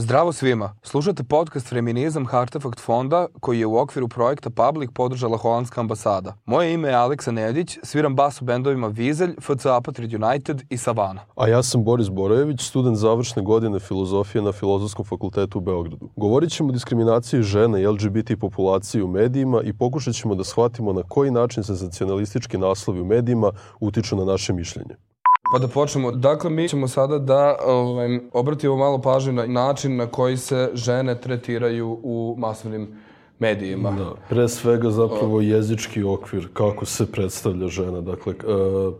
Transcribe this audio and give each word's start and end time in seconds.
Zdravo 0.00 0.32
svima. 0.32 0.72
Slušate 0.82 1.24
podcast 1.24 1.68
Feminizam 1.68 2.26
Hartefakt 2.26 2.80
fonda 2.80 3.26
koji 3.40 3.60
je 3.60 3.66
u 3.66 3.76
okviru 3.76 4.08
projekta 4.08 4.50
Public 4.50 4.90
podržala 4.94 5.36
Holandska 5.36 5.80
ambasada. 5.80 6.34
Moje 6.44 6.74
ime 6.74 6.88
je 6.88 6.94
Aleksa 6.94 7.30
Nedić, 7.30 7.78
sviram 7.82 8.16
bas 8.16 8.42
u 8.42 8.44
bendovima 8.44 8.86
Vizelj, 8.86 9.34
FC 9.40 9.66
Apatrid 9.66 10.14
United 10.14 10.62
i 10.70 10.76
Savana. 10.76 11.20
A 11.36 11.48
ja 11.48 11.62
sam 11.62 11.84
Boris 11.84 12.08
Borojević, 12.08 12.62
student 12.62 12.96
završne 12.96 13.42
godine 13.42 13.78
filozofije 13.78 14.42
na 14.42 14.52
Filozofskom 14.52 15.04
fakultetu 15.04 15.58
u 15.58 15.60
Beogradu. 15.60 16.08
Govorit 16.16 16.50
ćemo 16.50 16.68
o 16.68 16.72
diskriminaciji 16.72 17.42
žena 17.42 17.78
i 17.78 17.86
LGBT 17.86 18.30
populaciji 18.40 19.02
u 19.02 19.08
medijima 19.08 19.62
i 19.62 19.72
pokušat 19.72 20.14
ćemo 20.14 20.34
da 20.34 20.44
shvatimo 20.44 20.92
na 20.92 21.02
koji 21.02 21.30
način 21.30 21.62
senzacionalistički 21.62 22.58
naslovi 22.58 23.00
u 23.00 23.04
medijima 23.04 23.52
utiču 23.80 24.16
na 24.16 24.24
naše 24.24 24.52
mišljenje. 24.52 25.09
Pa 25.52 25.58
da 25.58 25.68
počnemo. 25.68 26.10
Dakle, 26.12 26.50
mi 26.50 26.68
ćemo 26.68 26.88
sada 26.88 27.18
da 27.18 27.56
ovaj, 27.66 28.20
obratimo 28.32 28.76
malo 28.76 28.98
pažnju 29.02 29.32
na 29.32 29.46
način 29.46 29.96
na 29.96 30.06
koji 30.06 30.36
se 30.36 30.70
žene 30.74 31.20
tretiraju 31.20 31.98
u 32.02 32.34
masovnim 32.38 32.88
medijima. 33.38 33.90
Da, 33.90 34.12
pre 34.28 34.48
svega 34.48 34.90
zapravo 34.90 35.40
jezički 35.40 36.02
okvir, 36.02 36.48
kako 36.52 36.84
se 36.84 37.12
predstavlja 37.12 37.68
žena. 37.68 38.00
Dakle, 38.00 38.34
uh, 38.34 38.94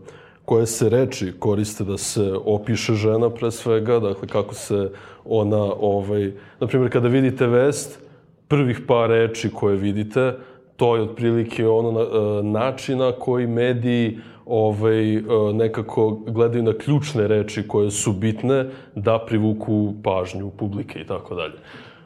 koje 0.45 0.65
se 0.65 0.89
reči 0.89 1.33
koriste 1.39 1.83
da 1.83 1.97
se 1.97 2.33
opiše 2.45 2.93
žena 2.93 3.29
pre 3.29 3.51
svega, 3.51 3.99
dakle 3.99 4.27
kako 4.27 4.53
se 4.53 4.91
ona, 5.25 5.63
ovaj, 5.79 6.31
na 6.59 6.67
primjer 6.67 6.91
kada 6.91 7.07
vidite 7.07 7.47
vest, 7.47 7.99
prvih 8.47 8.79
par 8.87 9.09
reči 9.09 9.49
koje 9.53 9.75
vidite, 9.75 10.33
to 10.75 10.95
je 10.95 11.01
otprilike 11.01 11.67
ono 11.67 11.91
na, 11.91 12.01
uh, 12.01 12.45
načina 12.45 13.11
koji 13.11 13.47
mediji 13.47 14.19
ovaj, 14.51 15.15
e, 15.15 15.21
nekako 15.53 16.19
gledaju 16.27 16.63
na 16.63 16.73
ključne 16.73 17.27
reči 17.27 17.67
koje 17.67 17.91
su 17.91 18.13
bitne 18.13 18.65
da 18.95 19.19
privuku 19.27 19.93
pažnju 20.03 20.49
publike 20.49 20.99
i 20.99 21.07
tako 21.07 21.35
dalje. 21.35 21.53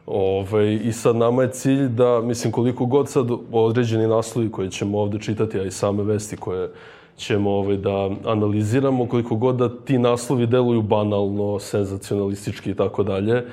Ovaj, 0.06 0.80
I 0.84 0.92
sad 0.92 1.16
nama 1.16 1.42
je 1.42 1.52
cilj 1.52 1.88
da, 1.88 2.22
mislim, 2.22 2.52
koliko 2.54 2.86
god 2.86 3.10
sad 3.10 3.28
određeni 3.52 4.08
naslovi 4.08 4.52
koje 4.52 4.70
ćemo 4.70 5.00
ovde 5.00 5.20
čitati, 5.20 5.60
a 5.60 5.64
i 5.64 5.72
same 5.72 6.04
vesti 6.04 6.38
koje 6.38 6.70
ćemo 7.18 7.52
ovaj, 7.52 7.78
da 7.78 8.10
analiziramo, 8.26 9.08
koliko 9.08 9.36
god 9.36 9.56
da 9.56 9.70
ti 9.70 9.98
naslovi 9.98 10.48
deluju 10.48 10.82
banalno, 10.82 11.60
senzacionalistički 11.60 12.72
i 12.72 12.76
tako 12.76 13.04
dalje, 13.04 13.44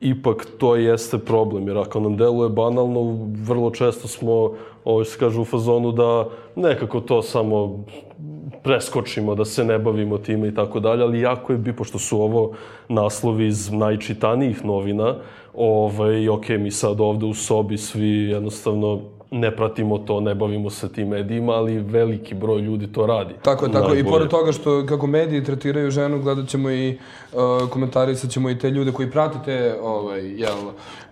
ipak 0.00 0.46
to 0.58 0.76
jeste 0.76 1.18
problem, 1.18 1.68
jer 1.68 1.78
ako 1.78 2.00
nam 2.00 2.16
deluje 2.16 2.48
banalno, 2.48 3.28
vrlo 3.46 3.70
često 3.70 4.08
smo, 4.08 4.52
ovo 4.84 5.04
se 5.04 5.18
kaže, 5.18 5.40
u 5.40 5.44
fazonu 5.44 5.92
da 5.92 6.28
nekako 6.56 7.00
to 7.00 7.22
samo 7.22 7.84
preskočimo, 8.62 9.34
da 9.34 9.44
se 9.44 9.64
ne 9.64 9.78
bavimo 9.78 10.18
time 10.18 10.48
i 10.48 10.54
tako 10.54 10.80
dalje, 10.80 11.02
ali 11.02 11.20
jako 11.20 11.52
je 11.52 11.58
bi, 11.58 11.76
pošto 11.76 11.98
su 11.98 12.20
ovo 12.20 12.52
naslovi 12.88 13.46
iz 13.46 13.72
najčitanijih 13.72 14.64
novina, 14.64 15.14
ovaj, 15.54 16.28
ok, 16.28 16.48
mi 16.48 16.70
sad 16.70 17.00
ovde 17.00 17.26
u 17.26 17.34
sobi 17.34 17.78
svi 17.78 18.08
jednostavno 18.08 19.00
ne 19.32 19.56
pratimo 19.56 19.98
to, 19.98 20.20
ne 20.20 20.34
bavimo 20.34 20.70
se 20.70 20.92
tim 20.92 21.08
medijima, 21.08 21.52
ali 21.52 21.78
veliki 21.78 22.34
broj 22.34 22.60
ljudi 22.60 22.92
to 22.92 23.06
radi. 23.06 23.34
Tako 23.42 23.64
je, 23.64 23.72
tako 23.72 23.88
Najbolje. 23.88 24.00
i 24.00 24.10
pored 24.10 24.28
toga 24.28 24.52
što 24.52 24.86
kako 24.86 25.06
mediji 25.06 25.44
tretiraju 25.44 25.90
ženu, 25.90 26.22
gledat 26.22 26.48
ćemo 26.48 26.70
i 26.70 26.98
uh, 27.32 27.68
komentarisat 27.70 28.30
ćemo 28.30 28.50
i 28.50 28.58
te 28.58 28.70
ljude 28.70 28.92
koji 28.92 29.10
prate 29.10 29.38
te 29.44 29.78
ovaj, 29.82 30.20
jel, 30.20 30.56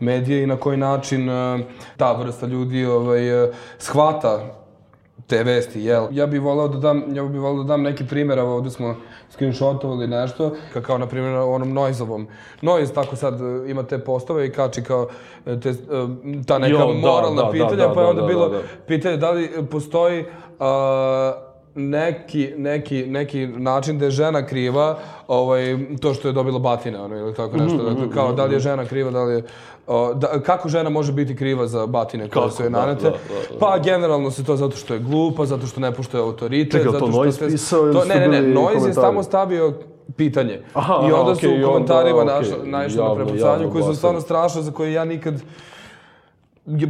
medije 0.01 0.43
i 0.43 0.47
na 0.47 0.57
koji 0.57 0.77
način 0.77 1.29
uh, 1.29 1.61
ta 1.97 2.13
vrsta 2.13 2.47
ljudi 2.47 2.85
ovaj, 2.85 3.45
uh, 3.45 3.55
shvata 3.79 4.60
te 5.31 5.43
vesti, 5.43 5.81
jel? 5.85 6.07
Ja 6.11 6.27
bih 6.27 6.43
volao 6.43 6.69
da 6.69 6.79
dam, 6.79 7.03
ja 7.17 7.25
bih 7.25 7.41
volao 7.41 7.63
da 7.63 7.69
dam 7.69 7.83
neki 7.83 8.07
primjer, 8.07 8.39
evo 8.39 8.55
ovde 8.55 8.71
smo 8.71 8.97
screenshotovali 9.31 10.07
nešto, 10.07 10.53
kao 10.83 10.99
na 10.99 11.07
primjer 11.07 11.35
onom 11.35 11.73
Noizovom. 11.73 12.27
Noiz 12.63 12.93
tako 12.93 13.17
sad 13.17 13.41
e, 13.41 13.71
ima 13.71 13.83
te 13.83 13.99
postove 13.99 14.47
i 14.47 14.53
kači 14.53 14.83
kao 14.83 15.09
e, 15.47 15.61
te, 15.61 15.69
e, 15.69 15.75
ta 16.47 16.59
neka 16.59 16.73
jo, 16.73 16.79
da, 16.79 16.93
moralna 16.93 17.43
da, 17.43 17.51
pitanja, 17.51 17.87
da, 17.87 17.93
pa 17.95 18.01
je 18.01 18.07
onda 18.07 18.23
da, 18.23 18.29
bilo 18.29 18.49
da, 18.49 18.57
da. 18.57 18.63
pitanje 18.87 19.17
da 19.17 19.31
li 19.31 19.51
postoji 19.71 20.21
uh, 20.21 21.50
neki, 21.89 22.53
neki, 22.57 23.07
neki 23.07 23.47
način 23.47 23.99
da 23.99 24.05
je 24.05 24.11
žena 24.11 24.47
kriva 24.47 24.99
ovaj, 25.29 25.79
to 26.01 26.15
što 26.15 26.29
je 26.29 26.33
dobila 26.33 26.59
batine, 26.59 27.01
ono, 27.01 27.17
ili 27.17 27.35
tako 27.35 27.57
nešto. 27.57 27.83
Dakle, 27.83 28.11
kao 28.15 28.33
da 28.33 28.45
li 28.45 28.55
je 28.55 28.61
žena 28.61 28.85
kriva, 28.85 29.11
da 29.11 29.23
li 29.23 29.35
je... 29.35 29.43
O, 29.87 30.15
da, 30.15 30.41
kako 30.43 30.69
žena 30.69 30.91
može 30.91 31.13
biti 31.13 31.37
kriva 31.37 31.67
za 31.67 31.87
batine 31.87 32.29
koje 32.29 32.51
su 32.51 32.63
je 32.63 32.71
nanete? 32.71 33.05
Da, 33.05 33.11
da, 33.11 33.17
da, 33.17 33.55
da. 33.55 33.59
Pa 33.59 33.79
generalno 33.79 34.31
se 34.31 34.45
to 34.45 34.57
zato 34.57 34.77
što 34.77 34.95
je 34.95 35.01
glupa, 35.01 35.47
zato 35.47 35.67
što 35.67 35.81
ne 35.81 35.93
poštuje 35.93 36.23
autoritet. 36.23 36.73
Čekaj, 36.73 36.93
zato 36.93 37.07
to 37.07 37.13
Noiz 37.13 37.35
ste, 37.35 37.47
pisao 37.47 37.93
to, 37.93 38.05
Ne, 38.05 38.15
ne, 38.15 38.29
ne, 38.29 38.43
Noiz 38.43 38.87
je 38.87 38.95
samo 38.95 39.23
stavio 39.23 39.75
pitanje. 40.17 40.61
Aha, 40.75 40.95
I 41.09 41.13
onda 41.13 41.31
aha, 41.31 41.41
su 41.41 41.47
okay, 41.47 41.65
u 41.65 41.67
komentarima 41.67 42.19
okay, 42.19 42.65
naišli 42.65 43.03
na 43.03 43.15
prepucanju 43.15 43.71
koji 43.73 43.85
su 43.85 43.95
stvarno 43.95 44.21
strašno, 44.21 44.63
za 44.63 44.73
koje 44.73 44.93
ja 44.93 45.05
nikad 45.05 45.43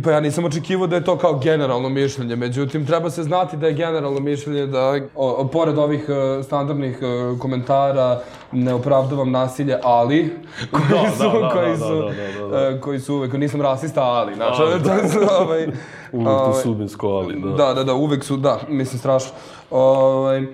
Pa 0.05 0.11
ja 0.11 0.21
nisam 0.21 0.45
očekivao 0.45 0.87
da 0.87 0.97
je 0.97 1.05
to 1.05 1.17
kao 1.19 1.39
generalno 1.39 1.89
mišljenje, 1.89 2.37
međutim 2.37 2.87
treba 2.87 3.11
se 3.11 3.23
znati 3.23 3.57
da 3.57 3.67
je 3.67 3.73
generalno 3.73 4.21
mišljenje 4.21 4.67
da, 4.67 4.99
o, 5.15 5.31
o, 5.31 5.49
pored 5.49 5.79
ovih 5.79 6.09
uh, 6.09 6.45
standardnih 6.45 6.99
uh, 7.03 7.39
komentara, 7.39 8.21
ne 8.53 8.75
opravdavam 8.75 9.31
nasilje, 9.31 9.79
ali, 9.83 10.31
koji 10.73 11.03
da, 11.03 11.11
su, 11.11 11.23
da, 11.23 11.39
da, 11.39 11.49
koji, 11.49 11.71
da, 11.71 11.77
su, 11.77 11.95
da, 11.95 12.03
da, 12.03 12.49
da, 12.49 12.69
da. 12.71 12.75
Uh, 12.75 12.81
koji 12.81 13.01
su 13.01 13.15
uvek, 13.15 13.33
nisam 13.33 13.63
rasista, 13.63 14.03
ali, 14.03 14.35
znači, 14.35 14.59
to 14.59 15.09
su, 15.09 15.19
ovaj, 15.41 15.63
uvek 16.13 16.29
to 16.29 16.45
ovaj, 16.45 16.63
sudbinsko, 16.63 17.09
ali, 17.09 17.41
da. 17.41 17.51
Da, 17.51 17.75
da, 17.75 17.85
da, 17.85 17.95
uvek 17.95 18.25
su, 18.25 18.37
da, 18.37 18.61
mislim, 18.69 18.99
strašno. 18.99 19.31
Ovaj, 19.71 20.47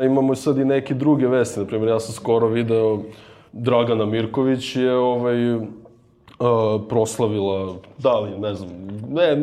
Imamo 0.00 0.34
sad 0.34 0.58
i 0.58 0.64
neke 0.64 0.94
druge 0.94 1.26
vesti, 1.26 1.60
na 1.60 1.66
primjer, 1.66 1.88
ja 1.88 2.00
sam 2.00 2.14
skoro 2.14 2.48
video 2.48 2.98
Dragana 3.52 4.04
Mirković 4.04 4.76
je 4.76 4.94
ovaj, 4.94 5.36
uh, 6.40 6.80
proslavila, 6.88 7.74
da 7.98 8.18
li, 8.18 8.38
ne 8.38 8.54
znam, 8.54 8.68
ne, 9.10 9.36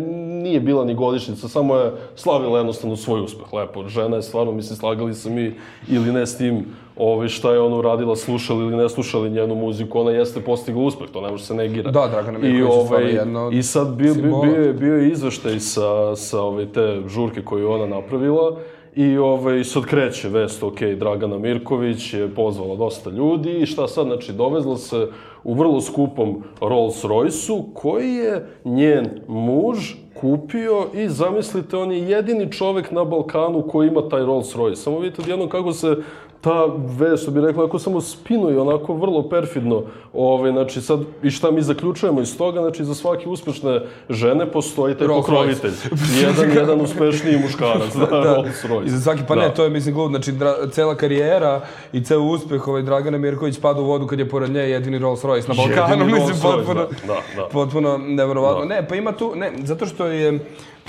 nije 0.43 0.59
bila 0.59 0.85
ni 0.85 0.93
godišnjica, 0.93 1.47
samo 1.47 1.75
je 1.75 1.91
slavila 2.15 2.57
jednostavno 2.57 2.95
svoj 2.95 3.21
uspeh, 3.21 3.53
lepo. 3.53 3.87
Žena 3.87 4.15
je 4.15 4.21
stvarno, 4.21 4.51
mislim, 4.51 4.77
slagali 4.77 5.13
se 5.13 5.29
mi 5.29 5.53
ili 5.89 6.11
ne 6.11 6.25
s 6.25 6.37
tim 6.37 6.65
ovaj, 6.97 7.27
šta 7.27 7.51
je 7.53 7.59
ona 7.59 7.75
uradila, 7.75 8.15
slušali 8.15 8.65
ili 8.65 8.77
ne 8.77 8.89
slušali 8.89 9.29
njenu 9.29 9.55
muziku, 9.55 9.99
ona 9.99 10.11
jeste 10.11 10.41
postigla 10.41 10.83
uspeh, 10.83 11.07
to 11.13 11.21
ne 11.21 11.31
može 11.31 11.43
se 11.43 11.55
negira. 11.55 11.91
Da, 11.91 12.07
Dragana 12.07 12.39
Mirković 12.39 12.59
I, 12.59 12.63
ovaj, 12.63 13.03
jedno 13.03 13.49
I 13.53 13.63
sad 13.63 13.87
bio, 13.87 14.13
bio, 14.13 14.41
bio, 14.41 14.73
bio 14.73 14.95
je 14.95 15.11
izveštaj 15.11 15.59
sa, 15.59 16.15
sa 16.15 16.41
ove, 16.41 16.65
te 16.65 17.01
žurke 17.07 17.41
koju 17.41 17.71
ona 17.71 17.85
napravila, 17.85 18.57
I 18.97 19.17
ovaj, 19.17 19.63
sad 19.63 19.85
kreće 19.85 20.29
vest, 20.29 20.63
ok, 20.63 20.81
Dragana 20.81 21.37
Mirković 21.37 22.13
je 22.13 22.35
pozvala 22.35 22.75
dosta 22.75 23.09
ljudi 23.09 23.51
i 23.51 23.65
šta 23.65 23.87
sad, 23.87 24.05
znači, 24.05 24.33
dovezla 24.33 24.77
se 24.77 25.07
u 25.43 25.53
vrlo 25.53 25.81
skupom 25.81 26.43
Rolls 26.61 27.03
Royce-u 27.03 27.63
koji 27.73 28.13
je 28.13 28.47
njen 28.65 29.09
muž 29.27 29.77
kupio 30.21 30.87
i 30.93 31.09
zamislite, 31.09 31.77
on 31.77 31.91
je 31.91 32.09
jedini 32.09 32.51
čovek 32.51 32.91
na 32.91 33.03
Balkanu 33.03 33.61
koji 33.61 33.87
ima 33.87 34.09
taj 34.09 34.21
Rolls 34.21 34.55
Royce. 34.55 34.75
Samo 34.75 34.99
vidite 34.99 35.21
odjedno 35.21 35.49
kako 35.49 35.73
se 35.73 35.97
ta 36.41 36.65
vest, 36.99 37.23
što 37.23 37.31
bi 37.31 37.41
rekla, 37.41 37.65
ako 37.65 37.79
samo 37.79 38.01
spinuje 38.01 38.59
onako 38.59 38.93
vrlo 38.93 39.29
perfidno, 39.29 39.83
ovaj, 40.13 40.51
znači 40.51 40.81
sad, 40.81 40.99
i 41.23 41.29
šta 41.29 41.51
mi 41.51 41.61
zaključujemo 41.61 42.21
iz 42.21 42.37
toga, 42.37 42.61
znači 42.61 42.85
za 42.85 42.95
svake 42.95 43.29
uspešne 43.29 43.81
žene 44.09 44.51
postoji 44.51 44.95
taj 44.95 45.07
Rolls 45.07 45.25
pokrovitelj. 45.25 45.71
jedan, 46.21 46.57
jedan 46.57 46.81
uspešniji 46.81 47.37
muškarac, 47.37 47.95
da, 47.99 48.05
da, 48.05 48.35
Rolls 48.35 48.63
Royce. 48.63 48.85
I 48.85 48.89
za 48.89 48.99
svaki, 49.01 49.21
pa 49.27 49.35
da. 49.35 49.41
ne, 49.41 49.53
to 49.53 49.63
je, 49.63 49.69
mislim, 49.69 49.95
glup, 49.95 50.09
znači, 50.09 50.31
dra, 50.31 50.55
cela 50.71 50.95
karijera 50.95 51.61
i 51.93 52.03
ceo 52.03 52.21
uspeh 52.21 52.67
ovaj, 52.67 52.81
Dragana 52.81 53.17
Mirković 53.17 53.59
pada 53.59 53.81
u 53.81 53.85
vodu 53.85 54.07
kad 54.07 54.19
je 54.19 54.29
pored 54.29 54.51
nje 54.51 54.59
jedini 54.59 54.99
Rolls 54.99 55.23
Royce 55.23 55.47
na 55.47 55.55
Balkanu, 55.55 56.05
mislim, 56.15 56.35
potpuno, 56.41 56.81
da, 56.81 57.07
da, 57.07 57.21
da. 57.35 57.47
potpuno 57.51 57.97
nevjerovatno. 57.97 58.65
Da. 58.65 58.75
Ne, 58.75 58.87
pa 58.87 58.95
ima 58.95 59.11
tu, 59.11 59.35
ne, 59.35 59.51
zato 59.63 59.85
što 59.85 60.05
je, 60.05 60.39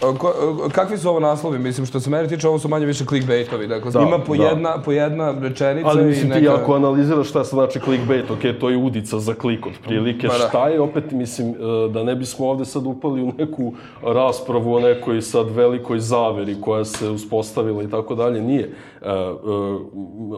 Ko, 0.00 0.34
kakvi 0.72 0.98
su 0.98 1.08
ovo 1.08 1.20
naslovi? 1.20 1.58
Mislim, 1.58 1.86
što 1.86 2.00
se 2.00 2.10
mene 2.10 2.28
tiče, 2.28 2.48
ovo 2.48 2.58
su 2.58 2.68
manje 2.68 2.86
više 2.86 3.04
clickbaitovi. 3.04 3.66
Dakle, 3.66 3.90
da, 3.90 4.00
ima 4.00 4.18
po, 4.18 4.36
da. 4.36 4.44
jedna, 4.44 4.82
po 4.84 4.92
jedna 4.92 5.34
rečenica 5.40 5.88
Ali 5.88 6.04
mislim, 6.04 6.26
i 6.26 6.28
neka... 6.28 6.40
ti 6.40 6.48
ako 6.48 6.74
analiziraš 6.74 7.28
šta 7.28 7.44
znači 7.44 7.80
clickbait, 7.80 8.30
ok, 8.30 8.60
to 8.60 8.70
je 8.70 8.76
udica 8.76 9.18
za 9.18 9.34
klik 9.34 9.66
od 9.66 9.72
prilike. 9.84 10.28
Pa, 10.28 10.38
da. 10.38 10.48
Šta 10.48 10.68
je, 10.68 10.80
opet, 10.80 11.10
mislim, 11.10 11.48
e, 11.50 11.54
da 11.92 12.04
ne 12.04 12.14
bismo 12.14 12.46
ovde 12.46 12.64
sad 12.64 12.86
upali 12.86 13.22
u 13.22 13.32
neku 13.38 13.72
raspravu 14.02 14.74
o 14.74 14.80
nekoj 14.80 15.22
sad 15.22 15.50
velikoj 15.50 15.98
zaveri 15.98 16.60
koja 16.60 16.84
se 16.84 17.08
uspostavila 17.08 17.82
i 17.82 17.90
tako 17.90 18.14
dalje, 18.14 18.40
nije. 18.40 18.74
Uh, 19.00 19.08
uh, 19.44 19.80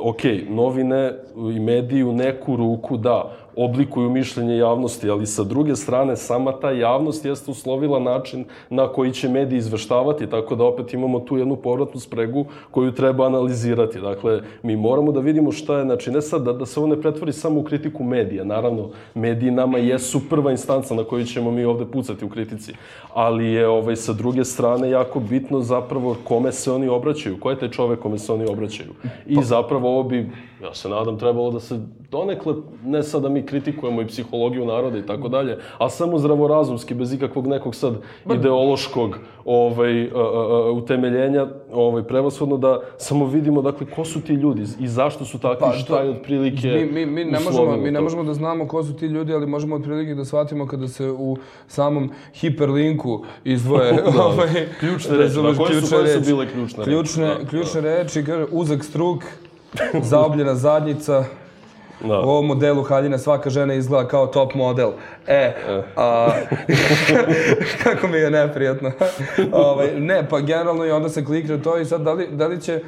ok, 0.03 0.21
novine 0.49 1.15
i 1.57 1.61
mediji 1.61 2.03
u 2.03 2.13
neku 2.13 2.57
ruku, 2.57 2.97
da, 2.97 3.33
oblikuju 3.57 4.11
mišljenje 4.11 4.57
javnosti, 4.57 5.11
ali 5.11 5.27
sa 5.27 5.45
druge 5.45 5.77
strane 5.77 6.17
sama 6.17 6.53
ta 6.53 6.71
javnost 6.71 7.25
jeste 7.25 7.51
uslovila 7.51 7.99
način 7.99 8.45
na 8.71 8.89
koji 8.89 9.13
će 9.13 9.29
mediji 9.29 9.59
izveštavati, 9.59 10.27
tako 10.27 10.57
da 10.57 10.65
opet 10.65 10.95
imamo 10.95 11.21
tu 11.21 11.39
jednu 11.39 11.57
povratnu 11.57 12.01
spregu 12.01 12.45
koju 12.71 12.93
treba 12.93 13.27
analizirati. 13.27 14.01
Dakle, 14.01 14.41
mi 14.63 14.77
moramo 14.77 15.13
da 15.13 15.21
vidimo 15.21 15.53
šta 15.53 15.79
je, 15.79 15.85
znači 15.85 16.11
ne 16.11 16.23
sad 16.23 16.43
da, 16.43 16.53
da 16.53 16.67
se 16.67 16.81
ovo 16.81 16.89
ne 16.89 17.01
pretvori 17.01 17.33
samo 17.33 17.61
u 17.61 17.65
kritiku 17.65 18.05
medija, 18.05 18.45
naravno, 18.45 18.89
mediji 19.15 19.51
nama 19.51 19.79
jesu 19.79 20.21
prva 20.31 20.51
instanca 20.51 20.95
na 20.95 21.05
koju 21.05 21.25
ćemo 21.25 21.51
mi 21.51 21.65
ovde 21.65 21.85
pucati 21.85 22.25
u 22.25 22.29
kritici, 22.29 22.73
ali 23.15 23.53
je 23.53 23.69
ovaj, 23.69 23.97
sa 23.97 24.13
druge 24.13 24.45
strane 24.45 24.91
jako 24.91 25.21
bitno 25.21 25.61
zapravo 25.61 26.17
kome 26.25 26.53
se 26.53 26.73
oni 26.73 26.89
obraćaju, 26.89 27.41
ko 27.41 27.51
je 27.51 27.59
taj 27.59 27.71
čovek 27.71 28.01
kome 28.01 28.19
se 28.19 28.33
oni 28.33 28.45
obraćaju. 28.51 28.91
I 29.27 29.43
zapravo 29.43 29.89
ovo 29.89 30.03
bi 30.03 30.31
ja 30.63 30.75
se 30.75 30.89
nadam, 30.89 31.19
trebalo 31.19 31.51
da 31.51 31.61
se 31.61 31.81
donekle, 32.11 32.55
ne 32.85 33.03
sad 33.03 33.23
da 33.23 33.29
mi 33.29 33.47
kritikujemo 33.47 34.03
i 34.03 34.07
psihologiju 34.07 34.67
naroda 34.67 34.99
i 34.99 35.07
tako 35.07 35.29
dalje, 35.29 35.59
a 35.79 35.91
samo 35.91 36.19
zdravorazumski, 36.19 36.95
bez 36.95 37.13
ikakvog 37.13 37.47
nekog 37.47 37.75
sad 37.75 37.95
ideološkog 38.35 39.19
ovaj, 39.45 40.03
a, 40.05 40.09
a, 40.15 40.73
utemeljenja, 40.73 41.47
ovaj, 41.73 42.03
prevashodno 42.03 42.57
da 42.57 42.81
samo 42.99 43.27
vidimo, 43.27 43.63
dakle, 43.63 43.87
ko 43.97 44.05
su 44.05 44.21
ti 44.21 44.33
ljudi 44.33 44.65
i 44.81 44.89
zašto 44.89 45.25
su 45.25 45.39
takvi, 45.39 45.61
pa, 45.61 45.73
šta 45.73 46.01
je 46.01 46.11
otprilike 46.11 46.69
mi, 46.69 46.85
mi, 46.85 47.07
mi, 47.07 47.25
ne 47.25 47.39
možemo, 47.41 47.77
mi 47.77 47.91
ne 47.91 48.01
možemo 48.01 48.23
da 48.23 48.35
znamo 48.35 48.69
ko 48.69 48.85
su 48.85 48.97
ti 48.97 49.07
ljudi, 49.07 49.35
ali 49.35 49.47
možemo 49.47 49.77
otprilike 49.77 50.15
da 50.15 50.25
shvatimo 50.25 50.67
kada 50.67 50.89
se 50.89 51.11
u 51.11 51.37
samom 51.67 52.11
hiperlinku 52.35 53.25
izdvoje 53.45 53.93
da, 54.17 54.25
ovaj, 54.25 54.49
ključne 54.81 55.17
reči. 55.17 55.37
Na 55.37 55.55
koje 55.57 55.81
su, 55.81 55.97
koje 55.97 56.09
su 56.09 56.21
bile 56.21 56.47
ključne, 56.53 56.85
ključne 56.85 57.29
reči? 57.29 57.45
Da, 57.45 57.51
ključne 57.51 57.81
da. 57.81 57.97
reči, 57.97 58.25
kaže, 58.25 58.47
uzak 58.51 58.85
struk, 58.85 59.25
zaobljena 60.11 60.55
zadnjica, 60.55 61.25
Da. 62.09 62.21
U 62.21 62.29
ovom 62.29 62.47
modelu 62.47 62.83
haljina 62.83 63.19
svaka 63.19 63.51
žena 63.51 63.75
izgleda 63.75 64.09
kao 64.09 64.27
top 64.27 64.55
model. 64.55 64.91
E, 65.27 65.55
a, 65.97 66.29
kako 67.85 68.09
mi 68.09 68.19
je 68.19 68.31
neprijatno. 68.31 68.93
ovaj, 69.53 70.01
ne, 70.01 70.29
pa 70.29 70.41
generalno 70.41 70.87
i 70.87 70.91
onda 70.91 71.09
se 71.09 71.25
klikne 71.25 71.63
to 71.63 71.79
i 71.79 71.85
sad 71.85 72.01
da 72.01 72.13
li, 72.13 72.29
da 72.33 72.47
li 72.47 72.61
će, 72.61 72.81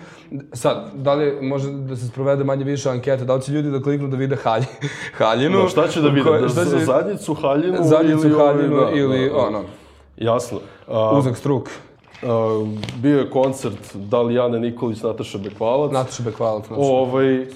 sad, 0.53 0.91
da 0.95 1.15
li 1.15 1.39
može 1.43 1.71
da 1.71 1.97
se 1.97 2.07
sprovede 2.07 2.45
manje 2.45 2.65
više 2.65 2.91
ankete, 2.91 3.25
da 3.25 3.35
li 3.35 3.43
će 3.43 3.53
ljudi 3.53 3.71
da 3.71 3.83
kliknu 3.83 4.09
da 4.09 4.17
vide 4.17 4.37
halj, 4.37 4.63
haljinu? 5.19 5.63
Da, 5.63 5.69
šta 5.69 5.89
će 5.89 6.01
da 6.01 6.09
vide? 6.09 6.29
Koje, 6.29 6.49
šta 6.49 6.65
će, 6.65 6.85
zadnjicu, 6.85 7.35
haljinu, 7.35 7.77
zadnjicu, 7.81 8.27
ili, 8.27 8.39
haljinu 8.39 8.77
da, 8.77 8.91
ili 8.91 9.29
da, 9.29 9.35
da. 9.35 9.39
ono. 9.39 9.65
Jasno. 10.17 10.59
A, 10.89 11.19
Uzak 11.19 11.37
struk. 11.37 11.69
Uh, 12.23 12.69
bio 12.97 13.19
je 13.19 13.31
koncert 13.31 13.95
Dalijane 13.95 14.61
Nikolić, 14.61 15.03
Nataša 15.03 15.39
Bekvalac. 15.39 15.93
Nataša 15.93 16.23
Bekvalac, 16.23 16.63
Nataša 16.63 16.81
ovaj, 16.81 17.47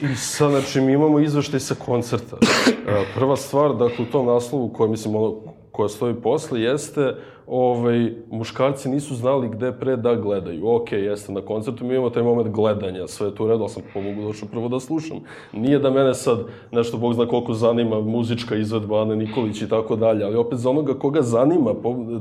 I 0.00 0.16
sad, 0.16 0.50
znači, 0.50 0.80
mi 0.80 0.92
imamo 0.92 1.20
izveštaj 1.20 1.60
sa 1.60 1.74
koncerta. 1.74 2.36
Uh, 2.36 2.92
prva 3.14 3.36
stvar, 3.36 3.74
dakle, 3.74 4.04
u 4.04 4.12
tom 4.12 4.26
naslovu, 4.26 4.68
koja, 4.68 4.90
mislim, 4.90 5.16
ono, 5.16 5.34
koja 5.72 5.88
stoji 5.88 6.14
posle, 6.14 6.60
jeste 6.60 7.14
ovaj, 7.46 8.12
muškarci 8.30 8.88
nisu 8.88 9.14
znali 9.14 9.48
gde 9.48 9.72
pre 9.72 9.96
da 9.96 10.14
gledaju. 10.14 10.68
Ok, 10.68 10.92
jeste, 10.92 11.32
na 11.32 11.40
koncertu 11.40 11.84
mi 11.84 11.94
imamo 11.94 12.10
taj 12.10 12.22
moment 12.22 12.48
gledanja, 12.48 13.06
sve 13.06 13.26
je 13.26 13.34
tu 13.34 13.46
redo, 13.46 13.68
sam 13.68 13.82
pomogu 13.94 14.22
došao 14.22 14.48
prvo 14.48 14.68
da 14.68 14.80
slušam. 14.80 15.20
Nije 15.52 15.78
da 15.78 15.90
mene 15.90 16.14
sad 16.14 16.38
nešto, 16.72 16.96
Bog 16.96 17.14
zna 17.14 17.26
koliko 17.26 17.54
zanima, 17.54 18.00
muzička 18.00 18.56
izvedba 18.56 19.02
Ane 19.02 19.16
Nikolić 19.16 19.62
i 19.62 19.68
tako 19.68 19.96
dalje, 19.96 20.24
ali 20.24 20.36
opet 20.36 20.58
za 20.58 20.70
onoga 20.70 20.94
koga 20.94 21.22
zanima, 21.22 21.74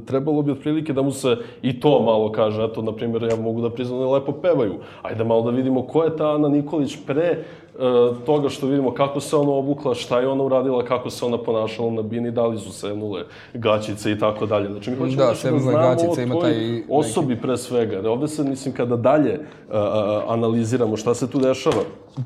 trebalo 0.05 0.41
bi 0.41 0.51
otprilike 0.51 0.93
da 0.93 1.01
mu 1.01 1.11
se 1.11 1.37
i 1.61 1.79
to 1.79 2.01
malo 2.01 2.31
kaže. 2.31 2.63
Eto, 2.63 2.81
na 2.81 2.91
primjer, 2.91 3.23
ja 3.23 3.35
mogu 3.35 3.61
da 3.61 3.69
priznam 3.69 3.99
da 3.99 4.09
lepo 4.09 4.31
pevaju. 4.31 4.73
Ajde 5.01 5.23
malo 5.23 5.41
da 5.41 5.49
vidimo 5.49 5.81
ko 5.81 6.03
je 6.03 6.17
ta 6.17 6.35
Ana 6.35 6.47
Nikolić 6.47 6.97
pre 7.07 7.43
toga 8.25 8.49
što 8.49 8.67
vidimo 8.67 8.93
kako 8.93 9.19
se 9.19 9.35
ona 9.35 9.51
obukla, 9.51 9.95
šta 9.95 10.19
je 10.19 10.27
ona 10.27 10.43
uradila, 10.43 10.85
kako 10.85 11.09
se 11.09 11.25
ona 11.25 11.37
ponašala 11.37 11.91
na 11.91 12.01
bini, 12.01 12.31
da 12.31 12.47
li 12.47 12.59
su 12.59 12.71
sevnule 12.71 13.23
gaćice 13.53 14.11
i 14.11 14.19
tako 14.19 14.45
dalje. 14.45 14.69
Znači, 14.71 14.91
mi 14.91 14.97
hoćemo 14.97 15.15
da, 15.15 15.51
da 15.51 15.59
znamo 15.59 15.77
gaćice, 15.77 16.23
ima 16.23 16.39
taj 16.41 16.83
osobi 16.89 17.41
pre 17.41 17.57
svega. 17.57 18.01
Da 18.01 18.11
ovde 18.11 18.27
se, 18.27 18.43
mislim, 18.43 18.73
kada 18.73 18.95
dalje 18.95 19.33
uh, 19.33 19.75
analiziramo 20.27 20.97
šta 20.97 21.13
se 21.13 21.29
tu 21.29 21.39
dešava. 21.39 21.83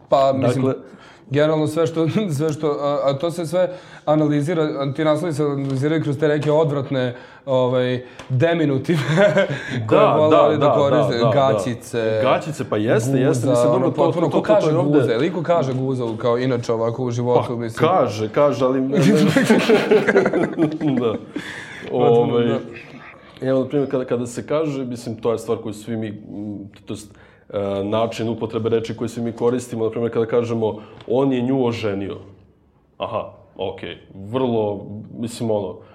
Pa, 0.10 0.34
mislim, 0.34 0.66
dakle, 0.66 0.82
generalno 1.30 1.68
sve 1.68 1.88
što, 1.88 2.08
sve 2.38 2.54
što 2.54 2.68
a, 2.82 3.00
a 3.04 3.14
to 3.14 3.32
se 3.32 3.46
sve 3.46 3.70
analizira, 4.06 4.94
ti 4.94 5.04
naslovi 5.04 5.34
se 5.34 5.44
analiziraju 5.44 6.04
kroz 6.04 6.18
te 6.18 6.28
neke 6.28 6.52
odvratne 6.52 7.16
ovaj, 7.46 8.04
deminutive 8.30 9.00
koje 9.88 10.02
da, 10.02 10.14
vole 10.14 10.58
da, 10.58 10.58
da, 10.58 10.68
da 10.68 10.74
koriste, 10.74 11.18
da, 11.18 11.24
da, 11.24 11.32
gaćice, 11.32 12.22
da. 12.24 12.30
Gaćice, 12.30 12.70
pa 12.70 12.78
jeste, 12.78 13.12
guza, 13.12 13.24
jeste, 13.24 13.50
mislim, 13.50 13.72
dobro, 13.72 13.92
to, 13.92 14.12
to, 14.12 14.22
to, 14.22 14.30
ko 14.30 14.42
kaže 14.42 14.70
to 14.70 14.80
ovde... 14.80 15.00
guza, 15.00 15.18
liko 15.18 15.44
kaže 15.44 15.74
guza, 15.74 16.04
kao 16.22 16.38
inače 16.38 16.74
ovako 16.74 17.04
u 17.04 17.12
životu, 17.12 17.48
pa, 17.48 17.56
mislim. 17.56 17.90
kaže, 17.90 18.30
kaže, 18.30 18.66
ali... 18.66 18.82
da. 21.02 21.14
Ovaj, 21.92 22.46
da. 22.46 22.60
Evo, 23.42 23.60
na 23.60 23.68
primjer, 23.68 23.92
kada, 23.92 24.06
kada 24.06 24.28
se 24.28 24.48
kaže, 24.48 24.86
mislim, 24.86 25.16
to 25.16 25.32
je 25.32 25.38
stvar 25.38 25.58
koju 25.58 25.74
svi 25.74 25.98
mi, 25.98 26.24
to 26.86 26.94
je 26.94 26.98
E, 26.98 27.25
način 27.84 28.30
upotrebe 28.30 28.70
reči 28.70 28.98
koje 28.98 29.10
svi 29.10 29.22
mi 29.22 29.32
koristimo, 29.32 29.86
na 29.86 29.92
primjer 29.92 30.14
kada 30.14 30.26
kažemo 30.26 30.82
on 31.08 31.34
je 31.34 31.42
nju 31.42 31.66
oženio. 31.66 32.18
Aha, 32.98 33.32
okej, 33.56 33.90
okay. 33.90 34.32
vrlo, 34.32 34.86
mislim 35.20 35.52
ono, 35.52 35.76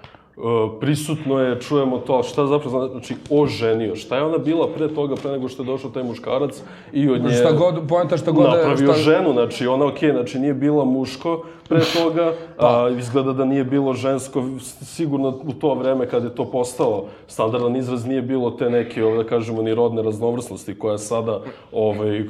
prisutno 0.79 1.39
je, 1.39 1.59
čujemo 1.61 1.97
to, 1.97 2.23
šta 2.23 2.47
zapravo 2.47 2.87
znači 2.87 3.15
oženio, 3.29 3.95
šta 3.95 4.17
je 4.17 4.23
ona 4.23 4.37
bila 4.37 4.67
pre 4.67 4.87
toga, 4.87 5.15
pre 5.15 5.31
nego 5.31 5.49
što 5.49 5.63
je 5.63 5.67
došao 5.67 5.91
taj 5.91 6.03
muškarac 6.03 6.61
i 6.93 7.09
od 7.09 7.21
nje... 7.23 7.31
Šta 7.31 7.51
god, 7.51 7.87
poenta 7.89 8.17
šta 8.17 8.31
god... 8.31 8.45
Napravio 8.45 8.93
šta... 8.93 9.01
ženu, 9.01 9.33
znači 9.33 9.67
ona 9.67 9.85
okej, 9.85 10.09
okay, 10.09 10.13
znači 10.13 10.39
nije 10.39 10.53
bila 10.53 10.85
muško 10.85 11.43
pre 11.69 11.79
toga, 11.79 12.33
pa. 12.57 12.85
a, 12.85 12.89
izgleda 12.89 13.33
da 13.33 13.45
nije 13.45 13.63
bilo 13.63 13.93
žensko, 13.93 14.43
sigurno 14.81 15.39
u 15.43 15.53
to 15.53 15.73
vreme 15.73 16.07
kad 16.07 16.23
je 16.23 16.35
to 16.35 16.45
postalo 16.45 17.05
standardan 17.27 17.75
izraz 17.75 18.05
nije 18.05 18.21
bilo 18.21 18.51
te 18.51 18.69
neke, 18.69 19.01
da 19.01 19.23
kažemo, 19.23 19.61
ni 19.61 19.75
rodne 19.75 20.01
raznovrsnosti 20.01 20.79
koja 20.79 20.97
sada 20.97 21.41
ovaj, 21.71 22.19
e, 22.19 22.25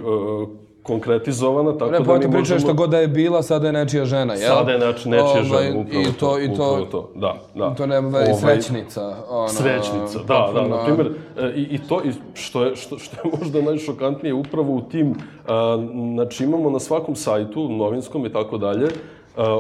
konkretizovana, 0.84 1.78
tako 1.78 1.92
ne, 1.92 2.00
da 2.00 2.04
mi 2.04 2.08
možemo... 2.14 2.34
priča 2.34 2.60
što 2.60 2.74
god 2.74 2.90
da 2.90 2.98
je 2.98 3.08
bila, 3.08 3.44
sada 3.44 3.68
je 3.68 3.74
nečija 3.74 4.06
žena, 4.06 4.34
jel? 4.34 4.56
Sada 4.56 4.72
je 4.72 4.80
neč, 4.80 5.06
nečija 5.06 5.22
ovaj, 5.22 5.44
žena, 5.44 5.80
upravo 5.80 6.02
i 6.02 6.14
to, 6.20 6.40
i 6.40 6.56
to, 6.56 6.88
to, 6.92 7.10
da, 7.16 7.36
da. 7.56 7.76
To 7.76 7.86
nema 7.86 8.18
ovaj, 8.18 8.34
srećnica. 8.34 9.16
Ono, 9.30 9.48
srećnica, 9.48 10.20
da, 10.28 10.52
da, 10.54 10.68
na 10.68 10.84
primjer, 10.86 11.12
e, 11.38 11.54
i, 11.56 11.62
i 11.62 11.80
to, 11.90 12.02
i 12.04 12.12
što, 12.34 12.64
je, 12.66 12.76
što, 12.76 12.98
što 12.98 13.16
je 13.16 13.32
možda 13.40 13.62
najšokantnije, 13.62 14.34
upravo 14.34 14.74
u 14.74 14.82
tim, 14.82 15.16
a, 15.48 15.88
znači 16.14 16.44
imamo 16.44 16.70
na 16.70 16.80
svakom 16.80 17.16
sajtu, 17.16 17.70
novinskom 17.70 18.26
i 18.26 18.34
tako 18.34 18.58
dalje, 18.58 18.88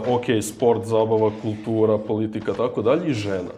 ok, 0.07 0.25
sport, 0.41 0.85
zabava, 0.85 1.31
kultura, 1.41 1.97
politika, 1.97 2.53
tako 2.53 2.81
dalje, 2.81 3.11
i 3.11 3.13
žena. 3.13 3.51